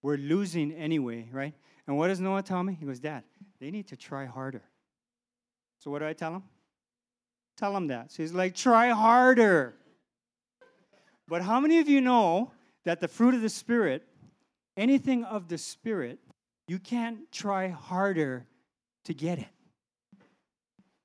[0.02, 1.54] We're losing anyway, right?
[1.86, 2.76] And what does Noah tell me?
[2.78, 3.22] He goes, Dad,
[3.58, 4.64] they need to try harder.
[5.78, 6.42] So what do I tell him?
[7.56, 8.12] Tell him that.
[8.12, 9.76] So he's like, try harder.
[11.26, 12.52] But how many of you know
[12.86, 14.04] that the fruit of the Spirit,
[14.76, 16.20] anything of the Spirit,
[16.68, 18.46] you can't try harder
[19.04, 19.48] to get it?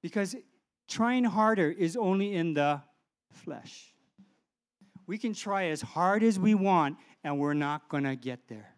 [0.04, 0.36] Because
[0.88, 2.82] trying harder is only in the
[3.32, 3.94] flesh.
[5.08, 8.76] We can try as hard as we want, and we're not going to get there.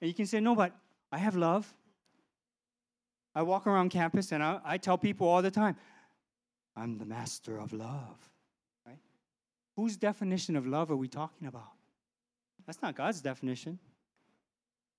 [0.00, 0.72] And you can say, No, but
[1.10, 1.72] I have love.
[3.34, 5.76] I walk around campus and I, I tell people all the time,
[6.76, 8.18] I'm the master of love.
[8.86, 8.98] Right?
[9.76, 11.72] Whose definition of love are we talking about?
[12.66, 13.78] That's not God's definition.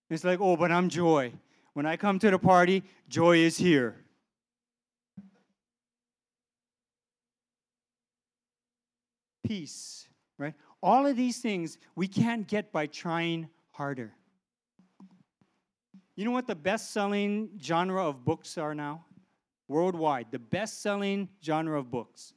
[0.10, 1.34] It's like, oh, but I'm joy.
[1.74, 4.04] When I come to the party, joy is here.
[9.44, 10.08] peace,
[10.40, 10.54] right?
[10.82, 14.12] All of these things we can't get by trying harder.
[16.16, 19.06] You know what the best selling genre of books are now?
[19.68, 22.34] Worldwide, the best selling genre of books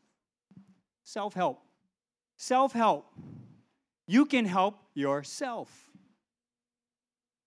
[1.04, 1.62] self help.
[2.36, 3.06] Self help.
[4.06, 5.70] You can help yourself.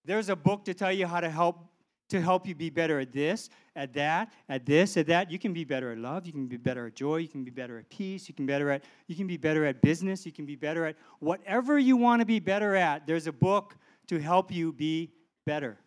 [0.06, 1.70] There's a book to tell you how to help
[2.10, 5.30] to help you be better at this, at that, at this, at that.
[5.30, 7.52] You can be better at love, you can be better at joy, you can be
[7.52, 10.46] better at peace, you can better at you can be better at business, you can
[10.46, 13.06] be better at whatever you want to be better at.
[13.06, 13.76] There's a book
[14.08, 15.12] to help you be
[15.46, 15.78] better.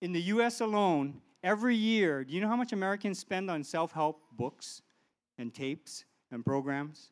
[0.00, 4.22] In the US alone, every year, do you know how much Americans spend on self-help
[4.32, 4.80] books
[5.36, 7.10] and tapes and programs?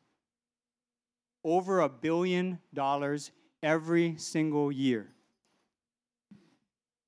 [1.45, 3.31] Over a billion dollars
[3.63, 5.09] every single year.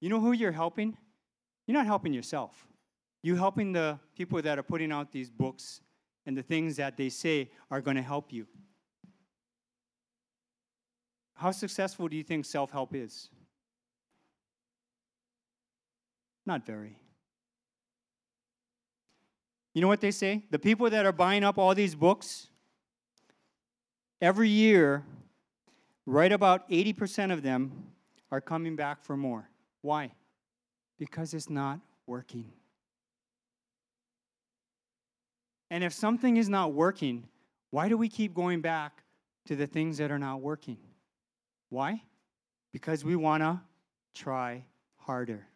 [0.01, 0.97] You know who you're helping?
[1.67, 2.67] You're not helping yourself.
[3.23, 5.81] You're helping the people that are putting out these books
[6.27, 8.47] and the things that they say are going to help you.
[11.35, 13.31] How successful do you think self help is?
[16.45, 16.99] Not very.
[19.73, 20.45] You know what they say?
[20.51, 22.50] The people that are buying up all these books,
[24.21, 25.05] every year,
[26.07, 27.73] right about 80% of them
[28.31, 29.49] are coming back for more.
[29.83, 30.13] Why?
[30.99, 32.53] Because it's not working.
[35.71, 37.29] And if something is not working,
[37.71, 39.05] why do we keep going back
[39.47, 40.79] to the things that are not working?
[41.69, 42.03] Why?
[42.73, 43.61] Because we want to
[44.15, 44.65] try
[44.97, 45.47] harder.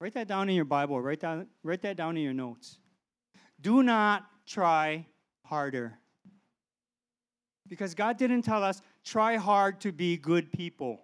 [0.00, 1.00] Write that down in your Bible.
[1.00, 2.78] Write, that, write that down in your notes.
[3.60, 5.06] Do not try
[5.44, 5.98] harder.
[7.68, 11.00] Because God didn't tell us, try hard to be good people.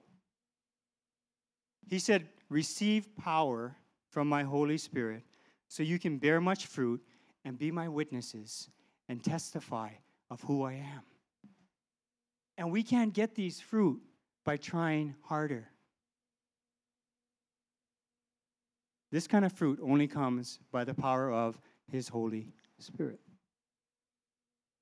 [1.88, 3.76] He said, Receive power
[4.10, 5.22] from my Holy Spirit
[5.68, 7.00] so you can bear much fruit
[7.44, 8.68] and be my witnesses
[9.08, 9.90] and testify
[10.30, 11.02] of who I am.
[12.58, 14.02] And we can't get these fruit
[14.44, 15.68] by trying harder.
[19.10, 23.20] This kind of fruit only comes by the power of His Holy Spirit.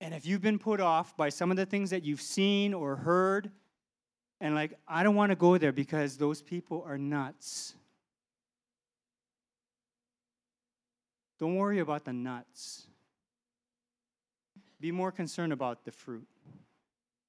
[0.00, 2.96] And if you've been put off by some of the things that you've seen or
[2.96, 3.50] heard,
[4.40, 7.74] and like, I don't want to go there because those people are nuts.
[11.40, 12.86] Don't worry about the nuts.
[14.80, 16.26] Be more concerned about the fruit.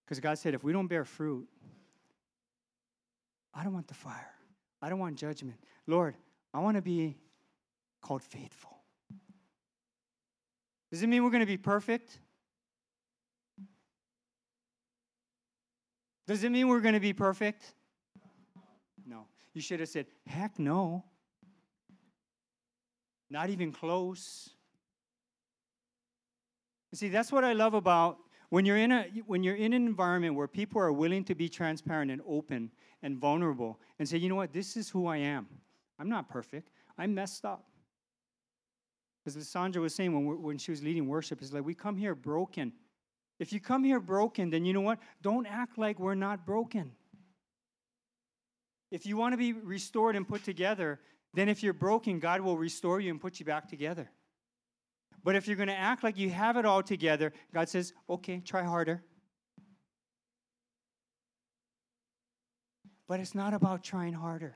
[0.05, 1.47] Because God said, if we don't bear fruit,
[3.53, 4.31] I don't want the fire.
[4.81, 5.59] I don't want judgment.
[5.87, 6.15] Lord,
[6.53, 7.17] I want to be
[8.01, 8.77] called faithful.
[10.91, 12.19] Does it mean we're going to be perfect?
[16.29, 17.73] Does it mean we're going to be perfect?
[19.03, 19.25] No.
[19.55, 21.03] You should have said, heck no.
[23.31, 24.51] Not even close.
[26.93, 30.35] See, that's what I love about when you're in a when you're in an environment
[30.35, 32.69] where people are willing to be transparent and open
[33.01, 35.47] and vulnerable and say, you know what, this is who I am.
[35.97, 36.69] I'm not perfect.
[36.95, 37.65] I'm messed up.
[39.25, 42.13] As Lysandra was saying when, when she was leading worship, it's like we come here
[42.13, 42.71] broken.
[43.39, 44.99] If you come here broken, then you know what?
[45.21, 46.91] Don't act like we're not broken.
[48.91, 50.99] If you want to be restored and put together,
[51.33, 54.09] then if you're broken, God will restore you and put you back together.
[55.23, 58.39] But if you're going to act like you have it all together, God says, okay,
[58.39, 59.03] try harder.
[63.07, 64.55] But it's not about trying harder,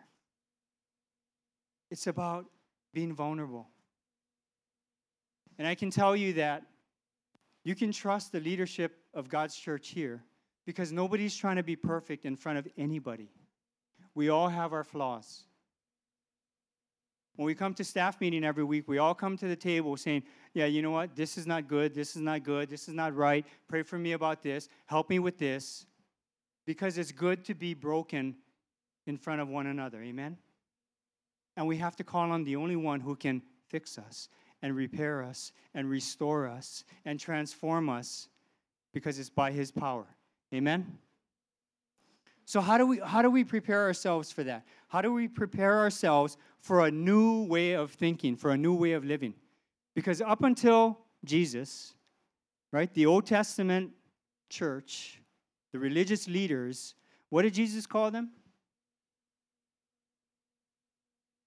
[1.89, 2.46] it's about
[2.93, 3.69] being vulnerable.
[5.58, 6.63] And I can tell you that
[7.63, 10.23] you can trust the leadership of God's church here
[10.65, 13.30] because nobody's trying to be perfect in front of anybody.
[14.15, 15.43] We all have our flaws.
[17.36, 20.23] When we come to staff meeting every week, we all come to the table saying,
[20.54, 21.15] Yeah, you know what?
[21.15, 21.95] This is not good.
[21.95, 22.69] This is not good.
[22.69, 23.45] This is not right.
[23.67, 24.69] Pray for me about this.
[24.86, 25.88] Help me with this.
[26.65, 28.36] Because it's good to be broken
[29.08, 30.02] in front of one another.
[30.02, 30.38] Amen?
[31.58, 34.30] And we have to call on the only one who can fix us
[34.63, 38.30] and repair us and restore us and transform us
[38.93, 40.08] because it's by his power.
[40.54, 40.97] Amen?
[42.45, 44.65] So how do we how do we prepare ourselves for that?
[44.88, 48.93] How do we prepare ourselves for a new way of thinking, for a new way
[48.93, 49.34] of living?
[49.95, 51.93] Because up until Jesus,
[52.71, 53.91] right, the Old Testament
[54.49, 55.21] church,
[55.71, 56.95] the religious leaders,
[57.30, 58.32] what did Jesus call them?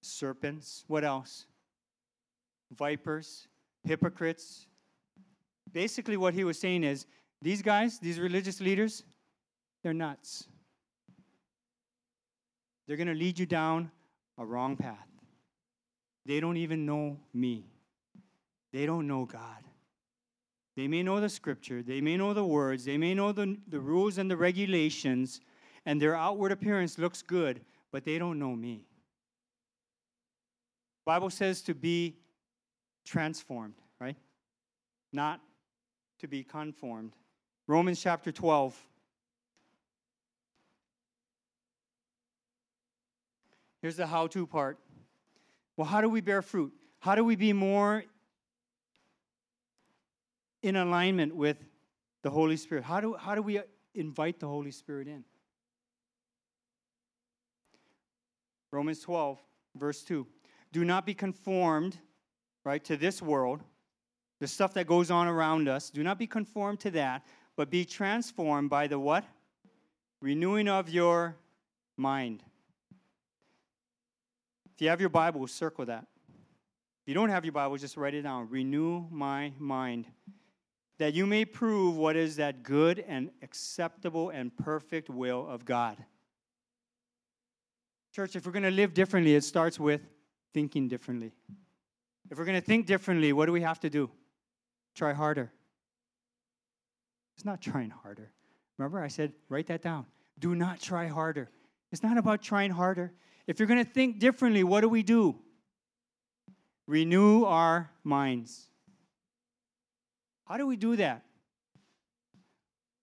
[0.03, 0.85] Serpents.
[0.87, 1.47] What else?
[2.73, 3.49] Vipers,
[3.85, 4.67] hypocrites.
[5.73, 7.07] Basically, what he was saying is
[7.43, 9.05] these guys, these religious leaders,
[9.83, 10.49] they're nuts.
[12.87, 13.91] They're going to lead you down
[14.39, 15.09] a wrong path.
[16.25, 17.67] They don't even know me.
[18.73, 19.63] They don't know God.
[20.77, 23.81] They may know the scripture, they may know the words, they may know the, the
[23.81, 25.41] rules and the regulations,
[25.87, 28.85] and their outward appearance looks good, but they don't know me.
[31.07, 32.17] Bible says to be
[33.07, 34.17] transformed, right?
[35.13, 35.41] Not
[36.19, 37.13] to be conformed.
[37.67, 38.77] Romans chapter 12
[43.87, 44.79] Here's the how to part.
[45.77, 46.73] Well, how do we bear fruit?
[46.99, 48.03] How do we be more
[50.61, 51.59] in alignment with
[52.23, 52.83] the Holy Spirit?
[52.83, 53.61] How do, how do we
[53.95, 55.23] invite the Holy Spirit in?
[58.73, 59.39] Romans 12,
[59.77, 60.27] verse 2.
[60.73, 61.97] Do not be conformed,
[62.67, 63.63] right, to this world,
[64.41, 65.89] the stuff that goes on around us.
[65.89, 67.25] Do not be conformed to that,
[67.55, 69.25] but be transformed by the what?
[70.21, 71.37] Renewing of your
[71.97, 72.43] mind.
[74.75, 76.07] If you have your Bible, circle that.
[76.29, 78.49] If you don't have your Bible, just write it down.
[78.51, 80.07] Renew my mind,
[80.99, 85.97] that you may prove what is that good and acceptable and perfect will of God.
[88.13, 90.01] Church, if we're going to live differently, it starts with
[90.53, 91.33] thinking differently.
[92.31, 94.11] If we're going to think differently, what do we have to do?
[94.95, 95.53] Try harder.
[97.37, 98.33] It's not trying harder.
[98.79, 100.07] Remember, I said, write that down.
[100.39, 101.51] Do not try harder.
[101.93, 103.13] It's not about trying harder.
[103.47, 105.37] If you're going to think differently, what do we do?
[106.87, 108.67] Renew our minds.
[110.47, 111.23] How do we do that?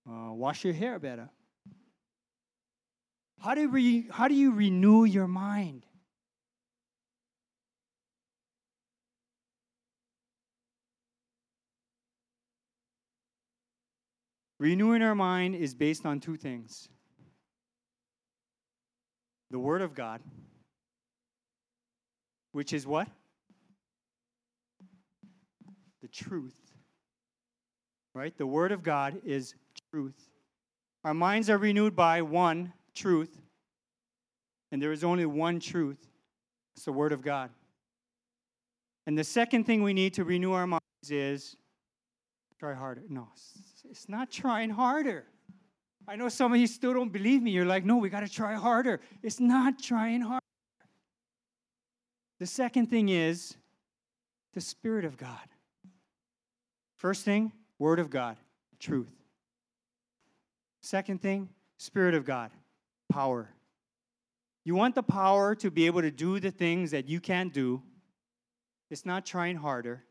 [0.09, 1.29] Uh, wash your hair better.
[3.39, 5.85] How do, we, how do you renew your mind?
[14.63, 16.87] Renewing our mind is based on two things
[19.51, 20.21] the Word of God,
[22.53, 23.09] which is what?
[26.01, 26.57] the truth.
[28.15, 28.37] Right?
[28.37, 29.53] The Word of God is
[29.91, 30.29] truth.
[31.03, 33.41] Our minds are renewed by one truth,
[34.71, 36.07] and there is only one truth
[36.77, 37.49] it's the Word of God.
[39.07, 41.57] And the second thing we need to renew our minds is
[42.63, 43.01] try harder.
[43.09, 43.27] No,
[43.91, 45.25] it's not trying harder.
[46.07, 47.51] I know some of you still don't believe me.
[47.51, 49.01] You're like, no, we got to try harder.
[49.21, 50.45] It's not trying harder.
[52.39, 53.57] The second thing is
[54.53, 55.45] the Spirit of God.
[56.95, 58.37] First thing, Word of God,
[58.79, 59.11] truth.
[60.81, 62.49] Second thing, Spirit of God,
[63.09, 63.49] power.
[64.63, 67.81] You want the power to be able to do the things that you can't do.
[68.89, 70.05] It's not trying harder,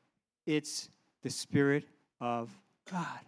[0.45, 0.91] it's
[1.23, 1.87] the Spirit
[2.23, 2.49] of
[2.89, 3.19] God.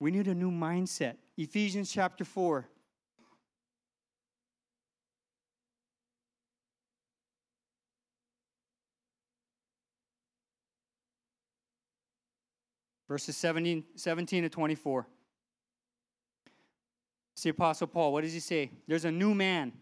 [0.00, 1.16] We need a new mindset.
[1.36, 2.66] Ephesians chapter 4.
[13.06, 15.06] Verses 17, 17 to 24.
[17.36, 18.70] See Apostle Paul, what does he say?
[18.86, 19.72] There's a new man.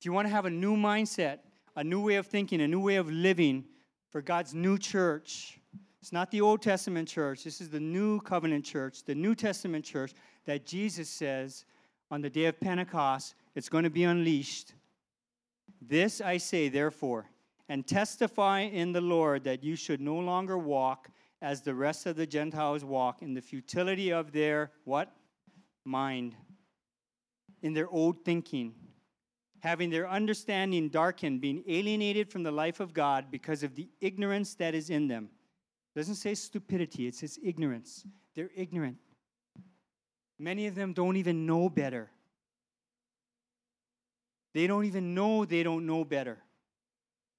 [0.00, 1.38] If you want to have a new mindset,
[1.76, 3.64] a new way of thinking, a new way of living
[4.10, 5.60] for God's new church,
[6.00, 7.44] it's not the Old Testament church.
[7.44, 10.12] This is the new covenant church, the New Testament church
[10.46, 11.64] that Jesus says
[12.10, 14.72] on the day of Pentecost, it's going to be unleashed.
[15.82, 17.26] This I say, therefore,
[17.68, 21.10] and testify in the Lord that you should no longer walk
[21.42, 25.12] as the rest of the Gentiles walk in the futility of their what?
[25.84, 26.36] Mind.
[27.62, 28.74] In their old thinking
[29.66, 34.54] having their understanding darkened, being alienated from the life of God because of the ignorance
[34.54, 35.28] that is in them
[35.94, 38.06] It doesn't say stupidity, it says ignorance.
[38.34, 38.98] They're ignorant.
[40.38, 42.10] Many of them don't even know better.
[44.54, 46.38] They don't even know they don't know better.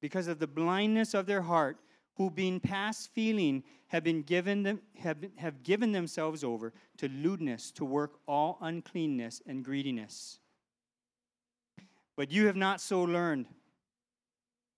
[0.02, 1.78] Because of the blindness of their heart,
[2.16, 7.72] who being past feeling have been given them have, have given themselves over to lewdness
[7.72, 10.40] to work all uncleanness and greediness.
[12.18, 13.46] But you have not so learned.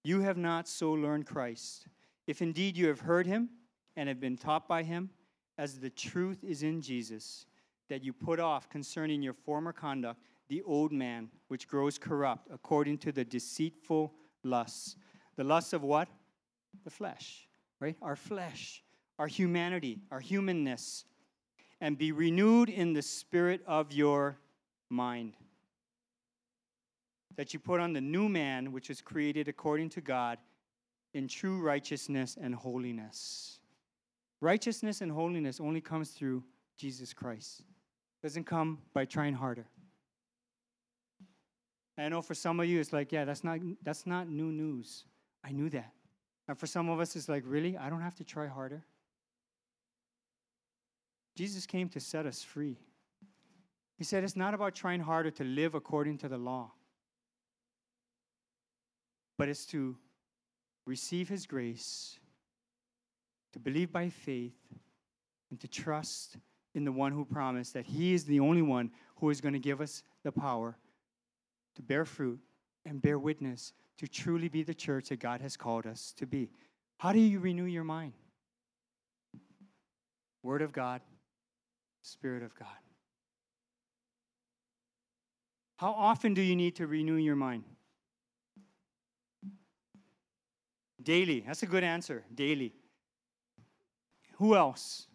[0.03, 1.87] You have not so learned Christ.
[2.27, 3.49] If indeed you have heard him
[3.95, 5.09] and have been taught by him,
[5.57, 7.45] as the truth is in Jesus,
[7.89, 12.97] that you put off concerning your former conduct the old man, which grows corrupt according
[12.99, 14.13] to the deceitful
[14.43, 14.95] lusts.
[15.35, 16.07] The lusts of what?
[16.83, 17.47] The flesh,
[17.79, 17.95] right?
[18.01, 18.83] Our flesh,
[19.17, 21.05] our humanity, our humanness.
[21.81, 24.37] And be renewed in the spirit of your
[24.89, 25.35] mind.
[27.39, 30.39] That you put on the new man, which is created according to God
[31.13, 33.59] in true righteousness and holiness.
[34.41, 36.43] Righteousness and holiness only comes through
[36.77, 37.61] Jesus Christ.
[37.61, 39.67] It doesn't come by trying harder.
[41.97, 45.05] I know for some of you it's like, yeah, that's not that's not new news.
[45.41, 45.93] I knew that.
[46.49, 47.77] And for some of us it's like, really?
[47.77, 48.83] I don't have to try harder.
[51.37, 52.75] Jesus came to set us free.
[53.97, 56.73] He said it's not about trying harder to live according to the law,
[59.39, 59.97] but it's to
[60.85, 62.19] receive his grace
[63.53, 64.57] to believe by faith,
[65.49, 66.37] and to trust
[66.75, 69.59] in the one who promised that He is the only one who is going to
[69.59, 70.77] give us the power
[71.75, 72.39] to bear fruit
[72.85, 76.49] and bear witness to truly be the church that God has called us to be.
[76.99, 78.13] How do you renew your mind?
[80.43, 81.01] Word of God,
[82.01, 82.67] Spirit of God.
[85.77, 87.63] How often do you need to renew your mind?
[91.01, 91.43] Daily.
[91.45, 92.23] That's a good answer.
[92.33, 92.73] Daily.
[94.37, 95.07] Who else?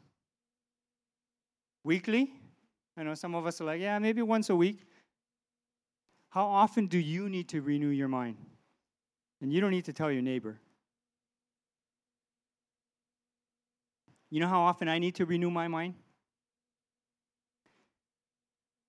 [1.82, 2.32] Weekly?
[2.96, 4.80] I know some of us are like, yeah, maybe once a week.
[6.30, 8.36] How often do you need to renew your mind?
[9.40, 10.58] And you don't need to tell your neighbor.
[14.30, 15.94] You know how often I need to renew my mind?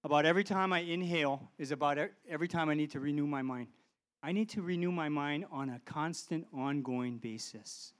[0.03, 1.97] About every time I inhale is about
[2.29, 3.67] every time I need to renew my mind.
[4.25, 7.93] I need to renew my mind on a constant, ongoing basis.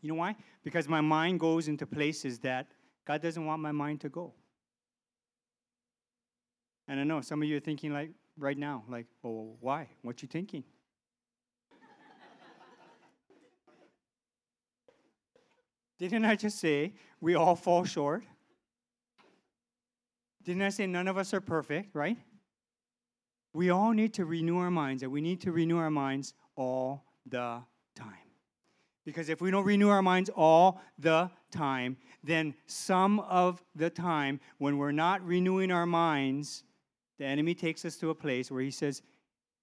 [0.00, 0.36] You know why?
[0.62, 2.68] Because my mind goes into places that
[3.04, 4.34] God doesn't want my mind to go.
[6.86, 9.88] And I know some of you are thinking like right now, like, oh, why?
[10.02, 10.62] What you thinking?
[15.98, 18.22] Didn't I just say we all fall short?
[20.44, 22.16] Didn't I say none of us are perfect, right?
[23.56, 27.06] We all need to renew our minds, and we need to renew our minds all
[27.24, 27.62] the
[27.94, 28.28] time.
[29.06, 34.40] Because if we don't renew our minds all the time, then some of the time,
[34.58, 36.64] when we're not renewing our minds,
[37.18, 39.00] the enemy takes us to a place where he says,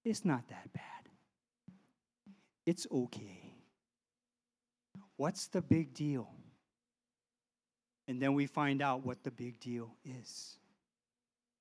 [0.04, 1.08] It's not that bad.
[2.66, 3.52] It's okay.
[5.18, 6.28] What's the big deal?
[8.08, 10.58] And then we find out what the big deal is.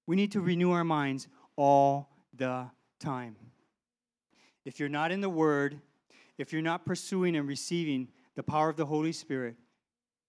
[0.07, 2.69] We need to renew our minds all the
[2.99, 3.35] time.
[4.65, 5.79] If you're not in the Word,
[6.37, 9.55] if you're not pursuing and receiving the power of the Holy Spirit,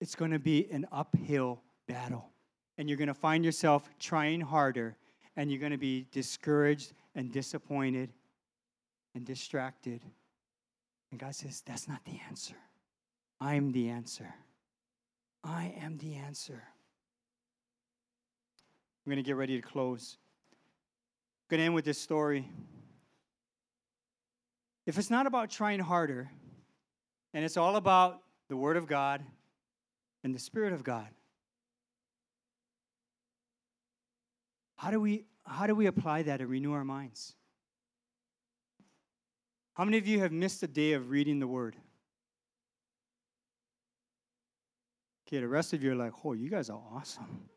[0.01, 2.31] it's going to be an uphill battle.
[2.77, 4.97] And you're going to find yourself trying harder,
[5.37, 8.13] and you're going to be discouraged and disappointed
[9.15, 10.03] and distracted.
[11.11, 12.57] And God says, That's not the answer.
[13.41, 14.35] I'm the answer.
[15.45, 16.63] I am the answer.
[19.05, 20.17] I'm going to get ready to close.
[21.49, 22.49] Going to end with this story.
[24.87, 26.31] If it's not about trying harder,
[27.33, 29.23] and it's all about the Word of God
[30.23, 31.09] and the Spirit of God,
[34.77, 37.35] how do we, how do we apply that and renew our minds?
[39.75, 41.77] How many of you have missed a day of reading the Word?
[45.27, 47.49] Okay, the rest of you are like, oh, you guys are awesome.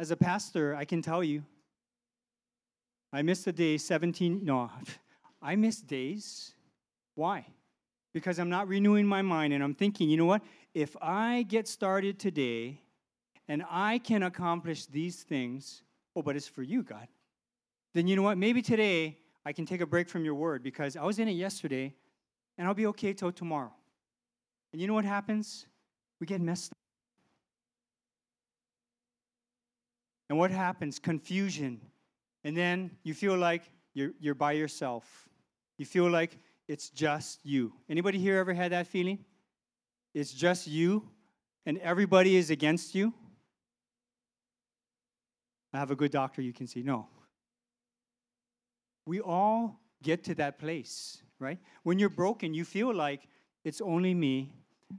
[0.00, 1.44] As a pastor, I can tell you,
[3.12, 4.70] I missed a day 17, no,
[5.42, 6.52] I miss days.
[7.14, 7.46] Why?
[8.12, 10.42] Because I'm not renewing my mind and I'm thinking, you know what?
[10.72, 12.80] If I get started today
[13.48, 15.82] and I can accomplish these things,
[16.14, 17.08] oh, but it's for you, God.
[17.94, 18.38] Then you know what?
[18.38, 21.32] Maybe today I can take a break from your word because I was in it
[21.32, 21.94] yesterday
[22.56, 23.72] and I'll be okay till tomorrow.
[24.72, 25.66] And you know what happens?
[26.20, 26.78] We get messed up.
[30.28, 30.98] And what happens?
[30.98, 31.80] Confusion.
[32.44, 35.28] And then you feel like you're, you're by yourself.
[35.78, 37.72] You feel like it's just you.
[37.88, 39.24] Anybody here ever had that feeling?
[40.14, 41.08] It's just you
[41.66, 43.12] and everybody is against you?
[45.72, 46.82] I have a good doctor you can see.
[46.82, 47.06] No.
[49.06, 51.58] We all get to that place right?
[51.82, 53.28] When you're broken, you feel like
[53.64, 54.52] it's only me,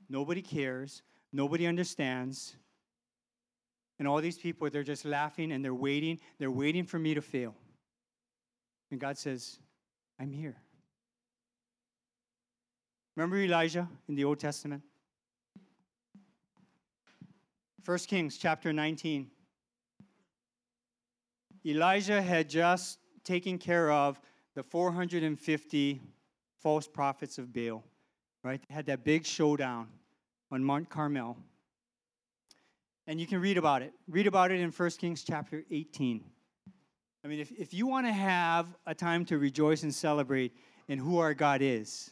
[0.09, 1.01] nobody cares,
[1.33, 2.55] nobody understands.
[3.99, 6.19] And all these people, they're just laughing and they're waiting.
[6.39, 7.53] They're waiting for me to fail.
[8.91, 9.59] And God says,
[10.19, 10.55] I'm here.
[13.15, 14.81] Remember Elijah in the Old Testament?
[17.85, 19.29] 1 Kings chapter 19.
[21.65, 24.19] Elijah had just taken care of
[24.55, 26.01] the 450
[26.57, 27.83] false prophets of Baal,
[28.43, 28.61] right?
[28.67, 29.87] They had that big showdown
[30.51, 31.37] on Mount Carmel.
[33.09, 33.91] And you can read about it.
[34.07, 36.23] Read about it in 1 Kings chapter 18.
[37.25, 40.55] I mean, if, if you want to have a time to rejoice and celebrate
[40.87, 42.11] in who our God is,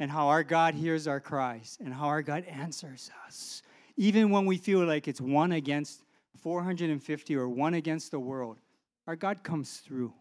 [0.00, 3.62] and how our God hears our cries, and how our God answers us,
[3.96, 6.02] even when we feel like it's one against
[6.42, 8.58] 450 or one against the world,
[9.06, 10.12] our God comes through.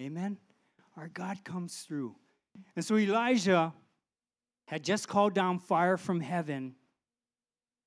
[0.00, 0.38] Amen?
[0.96, 2.16] Our God comes through.
[2.74, 3.74] And so Elijah
[4.66, 6.74] had just called down fire from heaven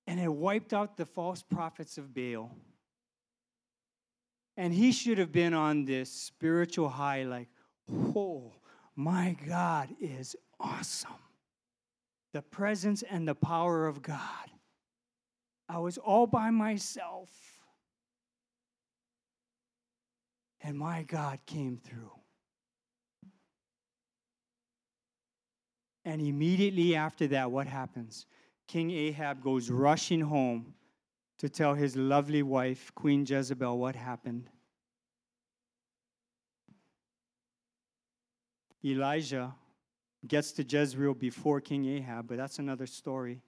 [0.07, 2.51] and had wiped out the false prophets of Baal.
[4.57, 7.49] And he should have been on this spiritual high, like,
[7.91, 8.53] oh,
[8.95, 11.11] my God is awesome.
[12.33, 14.49] The presence and the power of God.
[15.67, 17.29] I was all by myself.
[20.61, 22.11] And my God came through.
[26.05, 28.25] And immediately after that, what happens?
[28.67, 30.73] King Ahab goes rushing home
[31.37, 34.49] to tell his lovely wife, Queen Jezebel, what happened.
[38.83, 39.53] Elijah
[40.27, 43.41] gets to Jezreel before King Ahab, but that's another story.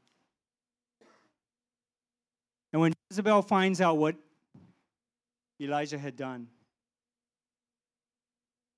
[2.74, 4.16] And when Jezebel finds out what
[5.60, 6.48] Elijah had done,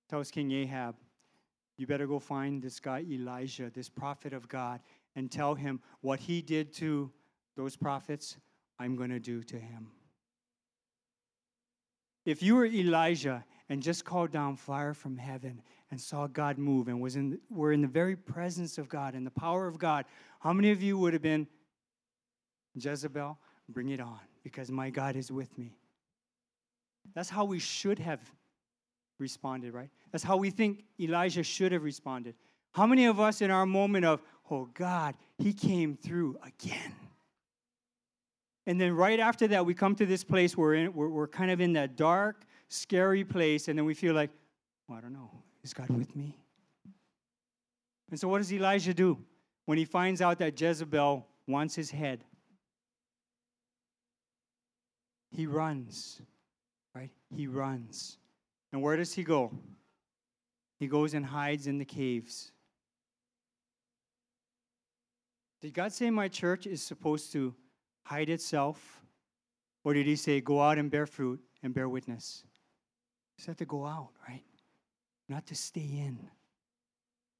[0.09, 0.95] tells King Ahab,
[1.77, 4.81] you better go find this guy Elijah, this prophet of God,
[5.15, 7.11] and tell him what he did to
[7.55, 8.37] those prophets,
[8.79, 9.91] I'm going to do to him.
[12.25, 16.87] If you were Elijah and just called down fire from heaven and saw God move
[16.87, 20.05] and was in, were in the very presence of God and the power of God,
[20.39, 21.47] how many of you would have been,
[22.75, 23.37] Jezebel,
[23.67, 25.75] bring it on, because my God is with me?
[27.15, 28.21] That's how we should have
[29.17, 29.89] responded, right?
[30.11, 32.35] That's how we think Elijah should have responded.
[32.71, 36.95] How many of us in our moment of, oh God, he came through again?
[38.65, 41.27] And then right after that, we come to this place where we're, in, we're, we're
[41.27, 44.29] kind of in that dark, scary place, and then we feel like,
[44.87, 45.31] well, I don't know,
[45.63, 46.35] is God with me?
[48.11, 49.17] And so, what does Elijah do
[49.65, 52.23] when he finds out that Jezebel wants his head?
[55.31, 56.21] He runs,
[56.95, 57.11] right?
[57.35, 58.17] He runs.
[58.71, 59.51] And where does he go?
[60.79, 62.51] he goes and hides in the caves.
[65.61, 67.53] Did God say my church is supposed to
[68.03, 69.01] hide itself?
[69.83, 72.43] Or did he say, go out and bear fruit and bear witness?
[73.35, 74.43] He said to go out, right?
[75.27, 76.19] Not to stay in.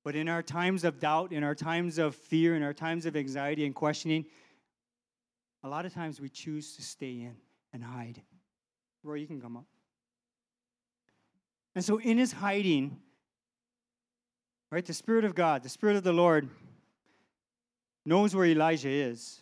[0.04, 3.16] But in our times of doubt, in our times of fear, in our times of
[3.16, 4.26] anxiety and questioning,
[5.64, 7.36] a lot of times we choose to stay in
[7.74, 8.22] and hide.
[9.04, 9.66] Roy, you can come up.
[11.76, 12.98] And so in his hiding,
[14.72, 16.50] right, the Spirit of God, the Spirit of the Lord,
[18.06, 19.42] knows where Elijah is.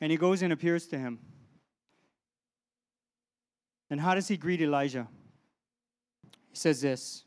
[0.00, 1.18] And he goes and appears to him.
[3.90, 5.08] And how does he greet Elijah?
[6.48, 7.24] He says this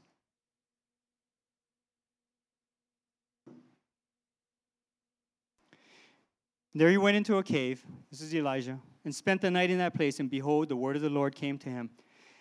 [6.76, 9.94] There he went into a cave, this is Elijah, and spent the night in that
[9.94, 10.20] place.
[10.20, 11.92] And behold, the word of the Lord came to him.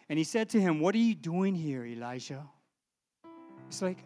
[0.09, 2.47] And he said to him, What are you doing here, Elijah?
[3.69, 3.99] It's like,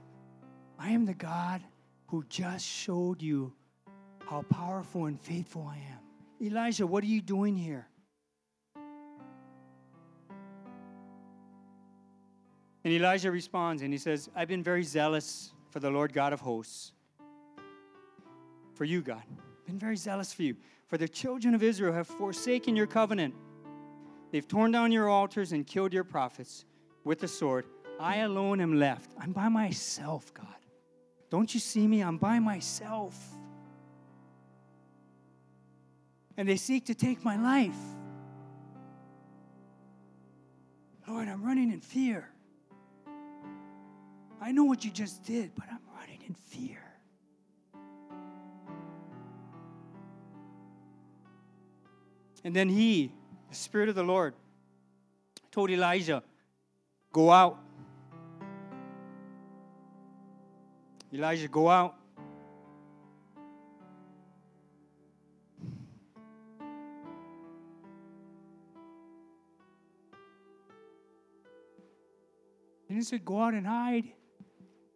[0.79, 1.63] I am the God
[2.09, 3.53] who just showed you
[4.27, 6.47] how powerful and faithful I am.
[6.47, 7.87] Elijah, what are you doing here?
[12.85, 16.41] And Elijah responds and he says, I've been very zealous for the Lord God of
[16.41, 16.93] hosts.
[18.75, 19.23] For you, God.
[19.67, 20.57] Been very zealous for you.
[20.87, 23.35] For the children of Israel have forsaken your covenant.
[24.31, 26.65] They've torn down your altars and killed your prophets
[27.05, 27.67] with the sword.
[27.99, 29.11] I alone am left.
[29.19, 30.56] I'm by myself, God.
[31.31, 32.03] Don't you see me?
[32.03, 33.17] I'm by myself.
[36.37, 37.75] And they seek to take my life.
[41.09, 42.29] Lord, I'm running in fear.
[44.41, 46.83] I know what you just did, but I'm running in fear.
[52.45, 53.11] And then he,
[53.49, 54.35] the Spirit of the Lord,
[55.51, 56.23] told Elijah,
[57.13, 57.59] Go out
[61.17, 61.95] Elijah, go out.
[72.89, 74.05] And he said, Go out and hide.
[74.05, 74.13] He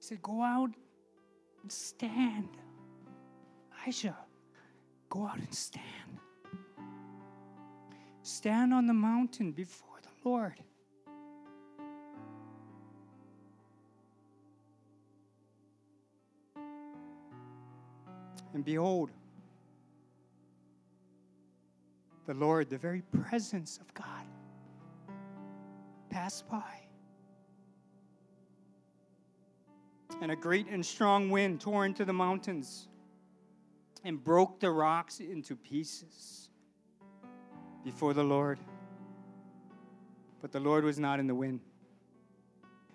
[0.00, 0.70] said, Go out
[1.62, 2.48] and stand.
[3.82, 4.18] Elijah,
[5.08, 5.86] go out and stand.
[8.22, 10.60] Stand on the mountain before the Lord.
[18.54, 19.10] And behold,
[22.26, 24.26] the Lord, the very presence of God,
[26.10, 26.80] passed by.
[30.20, 32.88] And a great and strong wind tore into the mountains
[34.04, 36.48] and broke the rocks into pieces
[37.84, 38.58] before the Lord.
[40.40, 41.60] But the Lord was not in the wind.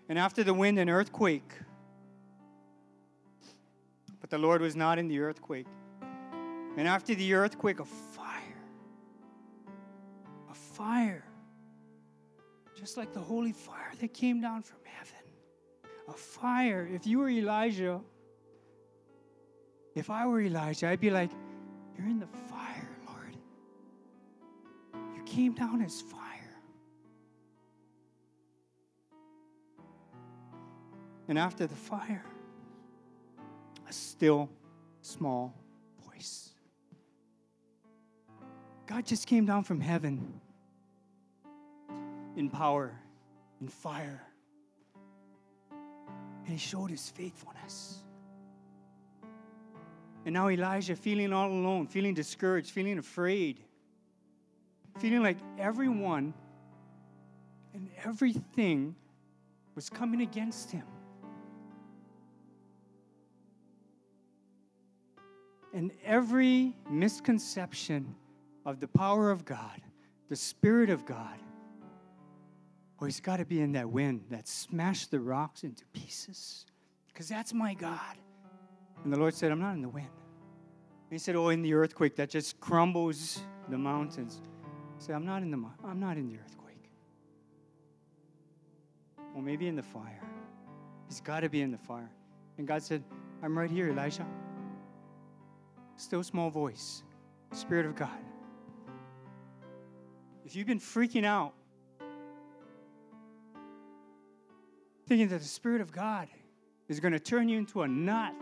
[0.09, 1.51] And after the wind, an earthquake
[4.25, 5.67] but the Lord was not in the earthquake.
[6.77, 8.63] And after the earthquake, a fire.
[10.49, 11.27] A fire.
[12.75, 15.29] Just like the holy fire that came down from heaven.
[16.07, 16.89] A fire.
[16.91, 18.01] If you were Elijah,
[19.93, 21.29] if I were Elijah, I'd be like,
[21.95, 23.37] You're in the fire, Lord.
[25.15, 26.57] You came down as fire.
[31.27, 32.25] And after the fire,
[33.87, 34.49] a still
[35.01, 35.53] small
[36.05, 36.51] voice.
[38.87, 40.39] God just came down from heaven
[42.35, 42.91] in power,
[43.61, 44.21] in fire,
[45.71, 47.99] and he showed his faithfulness.
[50.25, 53.59] And now Elijah, feeling all alone, feeling discouraged, feeling afraid,
[54.99, 56.33] feeling like everyone
[57.73, 58.95] and everything
[59.75, 60.85] was coming against him.
[65.75, 68.15] And every misconception
[68.65, 69.81] of the power of God,
[70.29, 71.37] the Spirit of God,
[73.01, 76.65] oh, he's got to be in that wind that smashed the rocks into pieces.
[77.09, 78.15] Because that's my God.
[79.03, 80.07] And the Lord said, I'm not in the wind.
[80.07, 84.41] And he said, Oh, in the earthquake that just crumbles the mountains.
[84.97, 86.89] He said, I'm not in the I'm not in the earthquake.
[89.33, 90.23] Well, maybe in the fire.
[91.09, 92.09] He's got to be in the fire.
[92.57, 93.03] And God said,
[93.43, 94.25] I'm right here, Elijah
[95.97, 97.03] still small voice,
[97.51, 98.09] Spirit of God.
[100.45, 101.53] If you've been freaking out,
[105.07, 106.27] thinking that the Spirit of God
[106.87, 108.33] is going to turn you into a nut,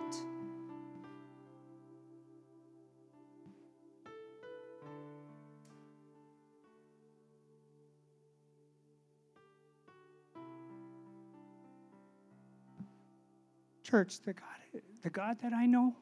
[13.84, 15.96] church, the God, the God that I know,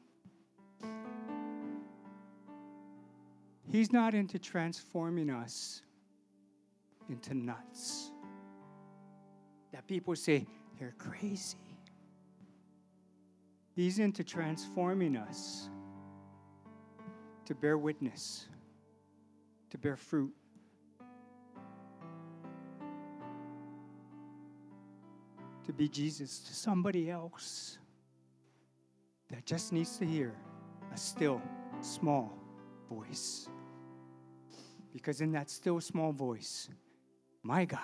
[3.72, 5.80] He's not into transforming us
[7.08, 8.10] into nuts.
[9.72, 10.46] That people say
[10.78, 11.56] they're crazy.
[13.74, 15.70] He's into transforming us
[17.46, 18.46] to bear witness,
[19.70, 20.34] to bear fruit.
[25.64, 27.78] To be Jesus to somebody else
[29.30, 30.34] that just needs to hear
[30.92, 31.40] a still,
[31.80, 32.36] small
[32.90, 33.48] voice.
[34.92, 36.68] Because in that still, small voice,
[37.42, 37.80] my God,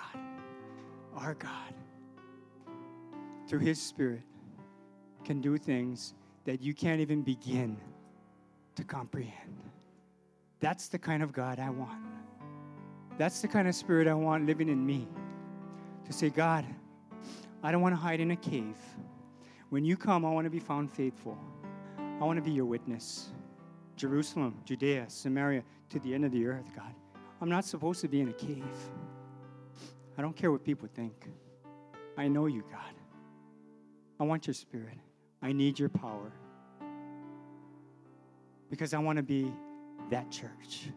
[1.15, 1.73] our God,
[3.47, 4.21] through His Spirit,
[5.25, 6.13] can do things
[6.45, 7.77] that you can't even begin
[8.75, 9.57] to comprehend.
[10.59, 12.05] That's the kind of God I want.
[13.17, 15.07] That's the kind of spirit I want living in me.
[16.05, 16.65] To say, God,
[17.61, 18.77] I don't want to hide in a cave.
[19.69, 21.37] When you come, I want to be found faithful.
[21.97, 23.29] I want to be your witness.
[23.99, 26.95] Jerusalem, Judea, Samaria, to the end of the earth, God.
[27.41, 28.63] I'm not supposed to be in a cave.
[30.17, 31.13] I don't care what people think.
[32.17, 32.93] I know you, God.
[34.17, 34.97] I want your spirit.
[35.41, 36.31] I need your power.
[38.69, 39.51] Because I want to be
[40.09, 40.89] that church.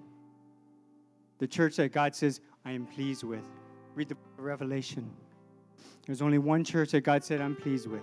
[1.39, 3.45] The church that God says, I am pleased with.
[3.97, 5.11] Read the Revelation.
[6.07, 8.03] There's only one church that God said, I'm pleased with.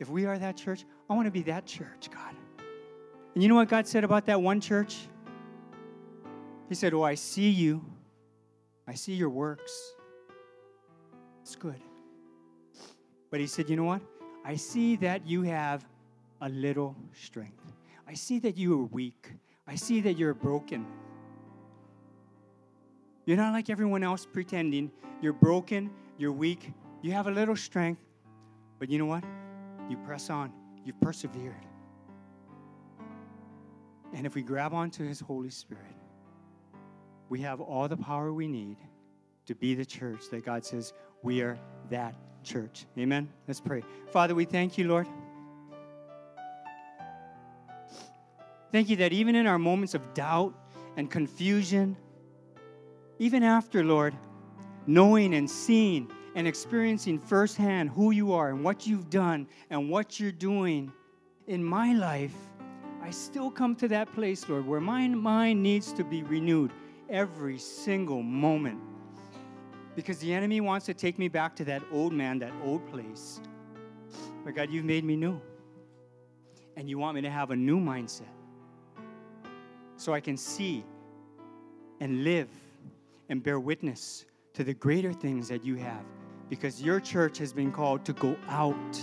[0.00, 2.34] If we are that church, I want to be that church, God.
[3.34, 5.08] And you know what God said about that one church?
[6.68, 7.84] He said, Oh, I see you.
[8.86, 9.94] I see your works.
[11.42, 11.80] It's good.
[13.30, 14.02] But he said, You know what?
[14.44, 15.84] I see that you have
[16.40, 17.72] a little strength.
[18.06, 19.32] I see that you are weak.
[19.66, 20.86] I see that you're broken.
[23.26, 24.90] You're not like everyone else pretending.
[25.22, 28.02] You're broken, you're weak, you have a little strength.
[28.78, 29.24] But you know what?
[29.88, 30.52] You press on,
[30.84, 31.54] you've persevered.
[34.14, 35.82] And if we grab onto His Holy Spirit,
[37.28, 38.76] we have all the power we need
[39.46, 40.92] to be the church that God says
[41.22, 41.58] we are
[41.90, 42.86] that church.
[42.96, 43.28] Amen.
[43.48, 43.82] Let's pray.
[44.12, 45.08] Father, we thank you, Lord.
[48.70, 50.54] Thank you that even in our moments of doubt
[50.96, 51.96] and confusion,
[53.18, 54.14] even after, Lord,
[54.86, 60.18] knowing and seeing and experiencing firsthand who you are and what you've done and what
[60.18, 60.92] you're doing
[61.46, 62.34] in my life,
[63.04, 66.72] I still come to that place, Lord, where my mind needs to be renewed
[67.10, 68.80] every single moment.
[69.94, 73.42] Because the enemy wants to take me back to that old man, that old place.
[74.42, 75.38] But God, you've made me new.
[76.78, 78.22] And you want me to have a new mindset
[79.98, 80.82] so I can see
[82.00, 82.48] and live
[83.28, 84.24] and bear witness
[84.54, 86.04] to the greater things that you have.
[86.48, 88.98] Because your church has been called to go out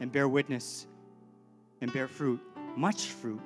[0.00, 0.86] and bear witness
[1.80, 2.40] and bear fruit,
[2.76, 3.40] much fruit.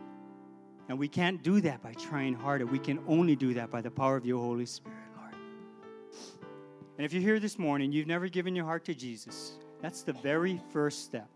[0.89, 2.67] And we can't do that by trying harder.
[2.67, 5.35] We can only do that by the power of your Holy Spirit, Lord.
[6.99, 10.13] And if you're here this morning, you've never given your heart to Jesus, that's the
[10.13, 11.29] very first step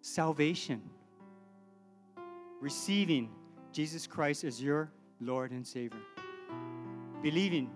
[0.00, 0.82] salvation.
[2.60, 3.30] Receiving
[3.72, 4.90] Jesus Christ as your
[5.20, 6.00] Lord and Savior.
[7.22, 7.70] Believing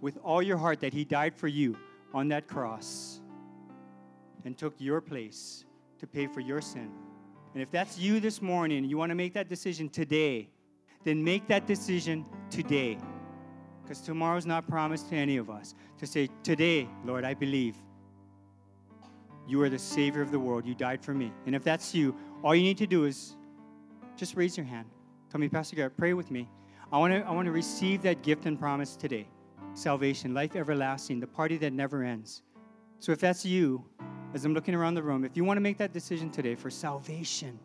[0.00, 1.76] with all your heart that He died for you
[2.12, 3.20] on that cross
[4.44, 5.64] and took your place
[5.98, 6.90] to pay for your sin.
[7.54, 10.48] And if that's you this morning, you want to make that decision today,
[11.04, 12.98] then make that decision today.
[13.82, 15.74] Because tomorrow's not promised to any of us.
[15.98, 17.76] To say, Today, Lord, I believe
[19.46, 20.66] you are the Savior of the world.
[20.66, 21.32] You died for me.
[21.46, 23.36] And if that's you, all you need to do is
[24.16, 24.86] just raise your hand.
[25.30, 26.48] Tell me, Pastor Garret, pray with me.
[26.92, 29.28] I want to I want to receive that gift and promise today.
[29.74, 32.42] Salvation, life everlasting, the party that never ends.
[33.00, 33.84] So if that's you,
[34.34, 36.68] as I'm looking around the room, if you want to make that decision today for
[36.68, 37.58] salvation,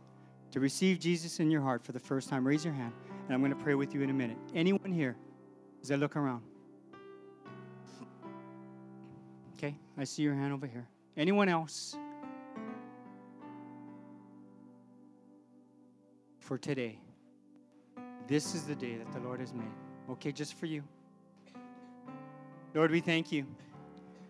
[0.52, 2.94] to receive Jesus in your heart for the first time, raise your hand,
[3.26, 4.38] and I'm going to pray with you in a minute.
[4.54, 5.16] Anyone here,
[5.82, 6.44] as I look around?
[9.58, 10.88] Okay, I see your hand over here.
[11.18, 11.98] Anyone else?
[16.40, 17.00] For today,
[18.28, 19.66] this is the day that the Lord has made.
[20.10, 20.84] Okay, just for you.
[22.76, 23.46] Lord, we thank you.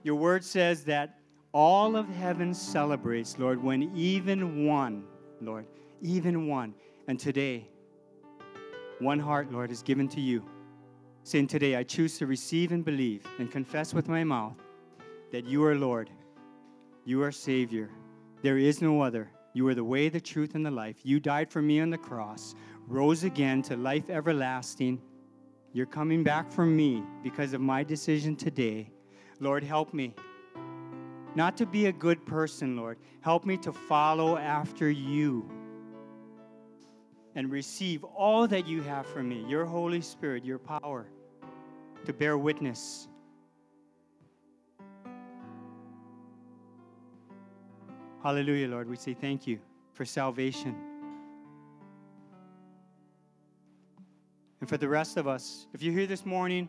[0.04, 1.19] Your word says that
[1.52, 5.04] all of heaven celebrates, Lord, when even one,
[5.42, 5.66] Lord,
[6.02, 6.74] even one.
[7.08, 7.68] And today,
[9.00, 10.44] one heart, Lord, is given to you.
[11.24, 14.56] Saying, Today, I choose to receive and believe and confess with my mouth
[15.32, 16.10] that you are Lord,
[17.06, 17.90] you are Savior.
[18.42, 19.30] There is no other.
[19.54, 20.98] You are the way, the truth, and the life.
[21.04, 22.54] You died for me on the cross,
[22.88, 25.02] rose again to life everlasting.
[25.74, 28.92] You're coming back for me because of my decision today.
[29.40, 30.14] Lord, help me
[31.36, 32.98] not to be a good person, Lord.
[33.22, 35.50] Help me to follow after you
[37.36, 41.08] and receive all that you have for me your Holy Spirit, your power
[42.06, 43.08] to bear witness.
[48.24, 48.90] Hallelujah, Lord.
[48.90, 49.60] We say thank you
[49.94, 50.76] for salvation.
[54.60, 56.68] And for the rest of us, if you're here this morning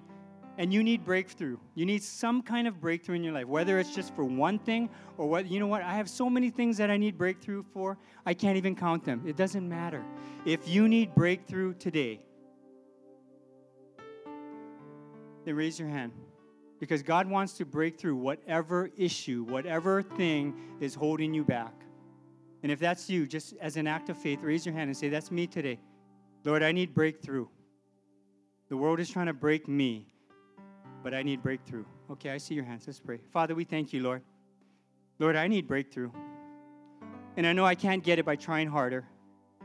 [0.61, 3.94] and you need breakthrough, you need some kind of breakthrough in your life, whether it's
[3.94, 6.90] just for one thing or what, you know what, I have so many things that
[6.90, 7.96] I need breakthrough for,
[8.26, 9.22] I can't even count them.
[9.26, 10.04] It doesn't matter.
[10.44, 12.20] If you need breakthrough today,
[15.46, 16.12] then raise your hand.
[16.78, 21.72] Because God wants to break through whatever issue, whatever thing is holding you back.
[22.62, 25.08] And if that's you, just as an act of faith, raise your hand and say,
[25.08, 25.78] That's me today.
[26.44, 27.46] Lord, I need breakthrough.
[28.68, 30.06] The world is trying to break me,
[31.03, 31.84] but I need breakthrough.
[32.11, 32.84] Okay, I see your hands.
[32.86, 33.18] Let's pray.
[33.32, 34.22] Father, we thank you, Lord.
[35.18, 36.11] Lord, I need breakthrough.
[37.36, 39.05] And I know I can't get it by trying harder.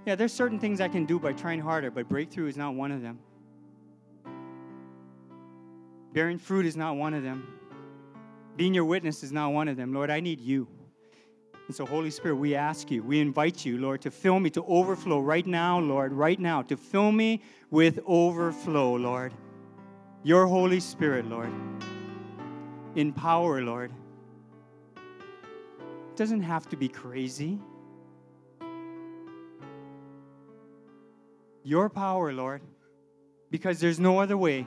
[0.06, 2.92] Yeah, there's certain things I can do by trying harder, but breakthrough is not one
[2.92, 3.20] of them.
[6.14, 7.48] Bearing fruit is not one of them.
[8.56, 9.94] Being your witness is not one of them.
[9.94, 10.68] Lord, I need you.
[11.68, 14.64] And so, Holy Spirit, we ask you, we invite you, Lord, to fill me to
[14.66, 19.34] overflow right now, Lord, right now, to fill me with overflow, Lord.
[20.26, 21.54] Your Holy Spirit, Lord.
[22.96, 23.92] In power, Lord.
[24.98, 27.60] It doesn't have to be crazy.
[31.64, 32.62] Your power, Lord,
[33.52, 34.66] because there's no other way.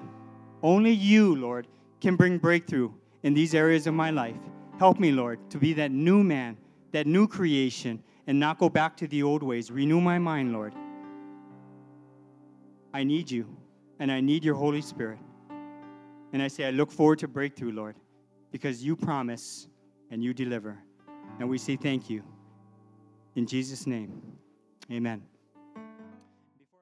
[0.62, 1.66] Only you, Lord,
[2.00, 2.92] can bring breakthrough
[3.24, 4.36] in these areas of my life.
[4.78, 6.56] Help me, Lord, to be that new man
[6.92, 9.70] that new creation and not go back to the old ways.
[9.70, 10.72] Renew my mind, Lord.
[12.94, 13.46] I need you,
[13.98, 15.18] and I need your Holy Spirit.
[16.32, 17.96] And I say, I look forward to breakthrough, Lord,
[18.52, 19.68] because you promise
[20.10, 20.78] and you deliver.
[21.38, 22.22] And we say thank you.
[23.34, 24.20] In Jesus' name,
[24.90, 25.22] amen.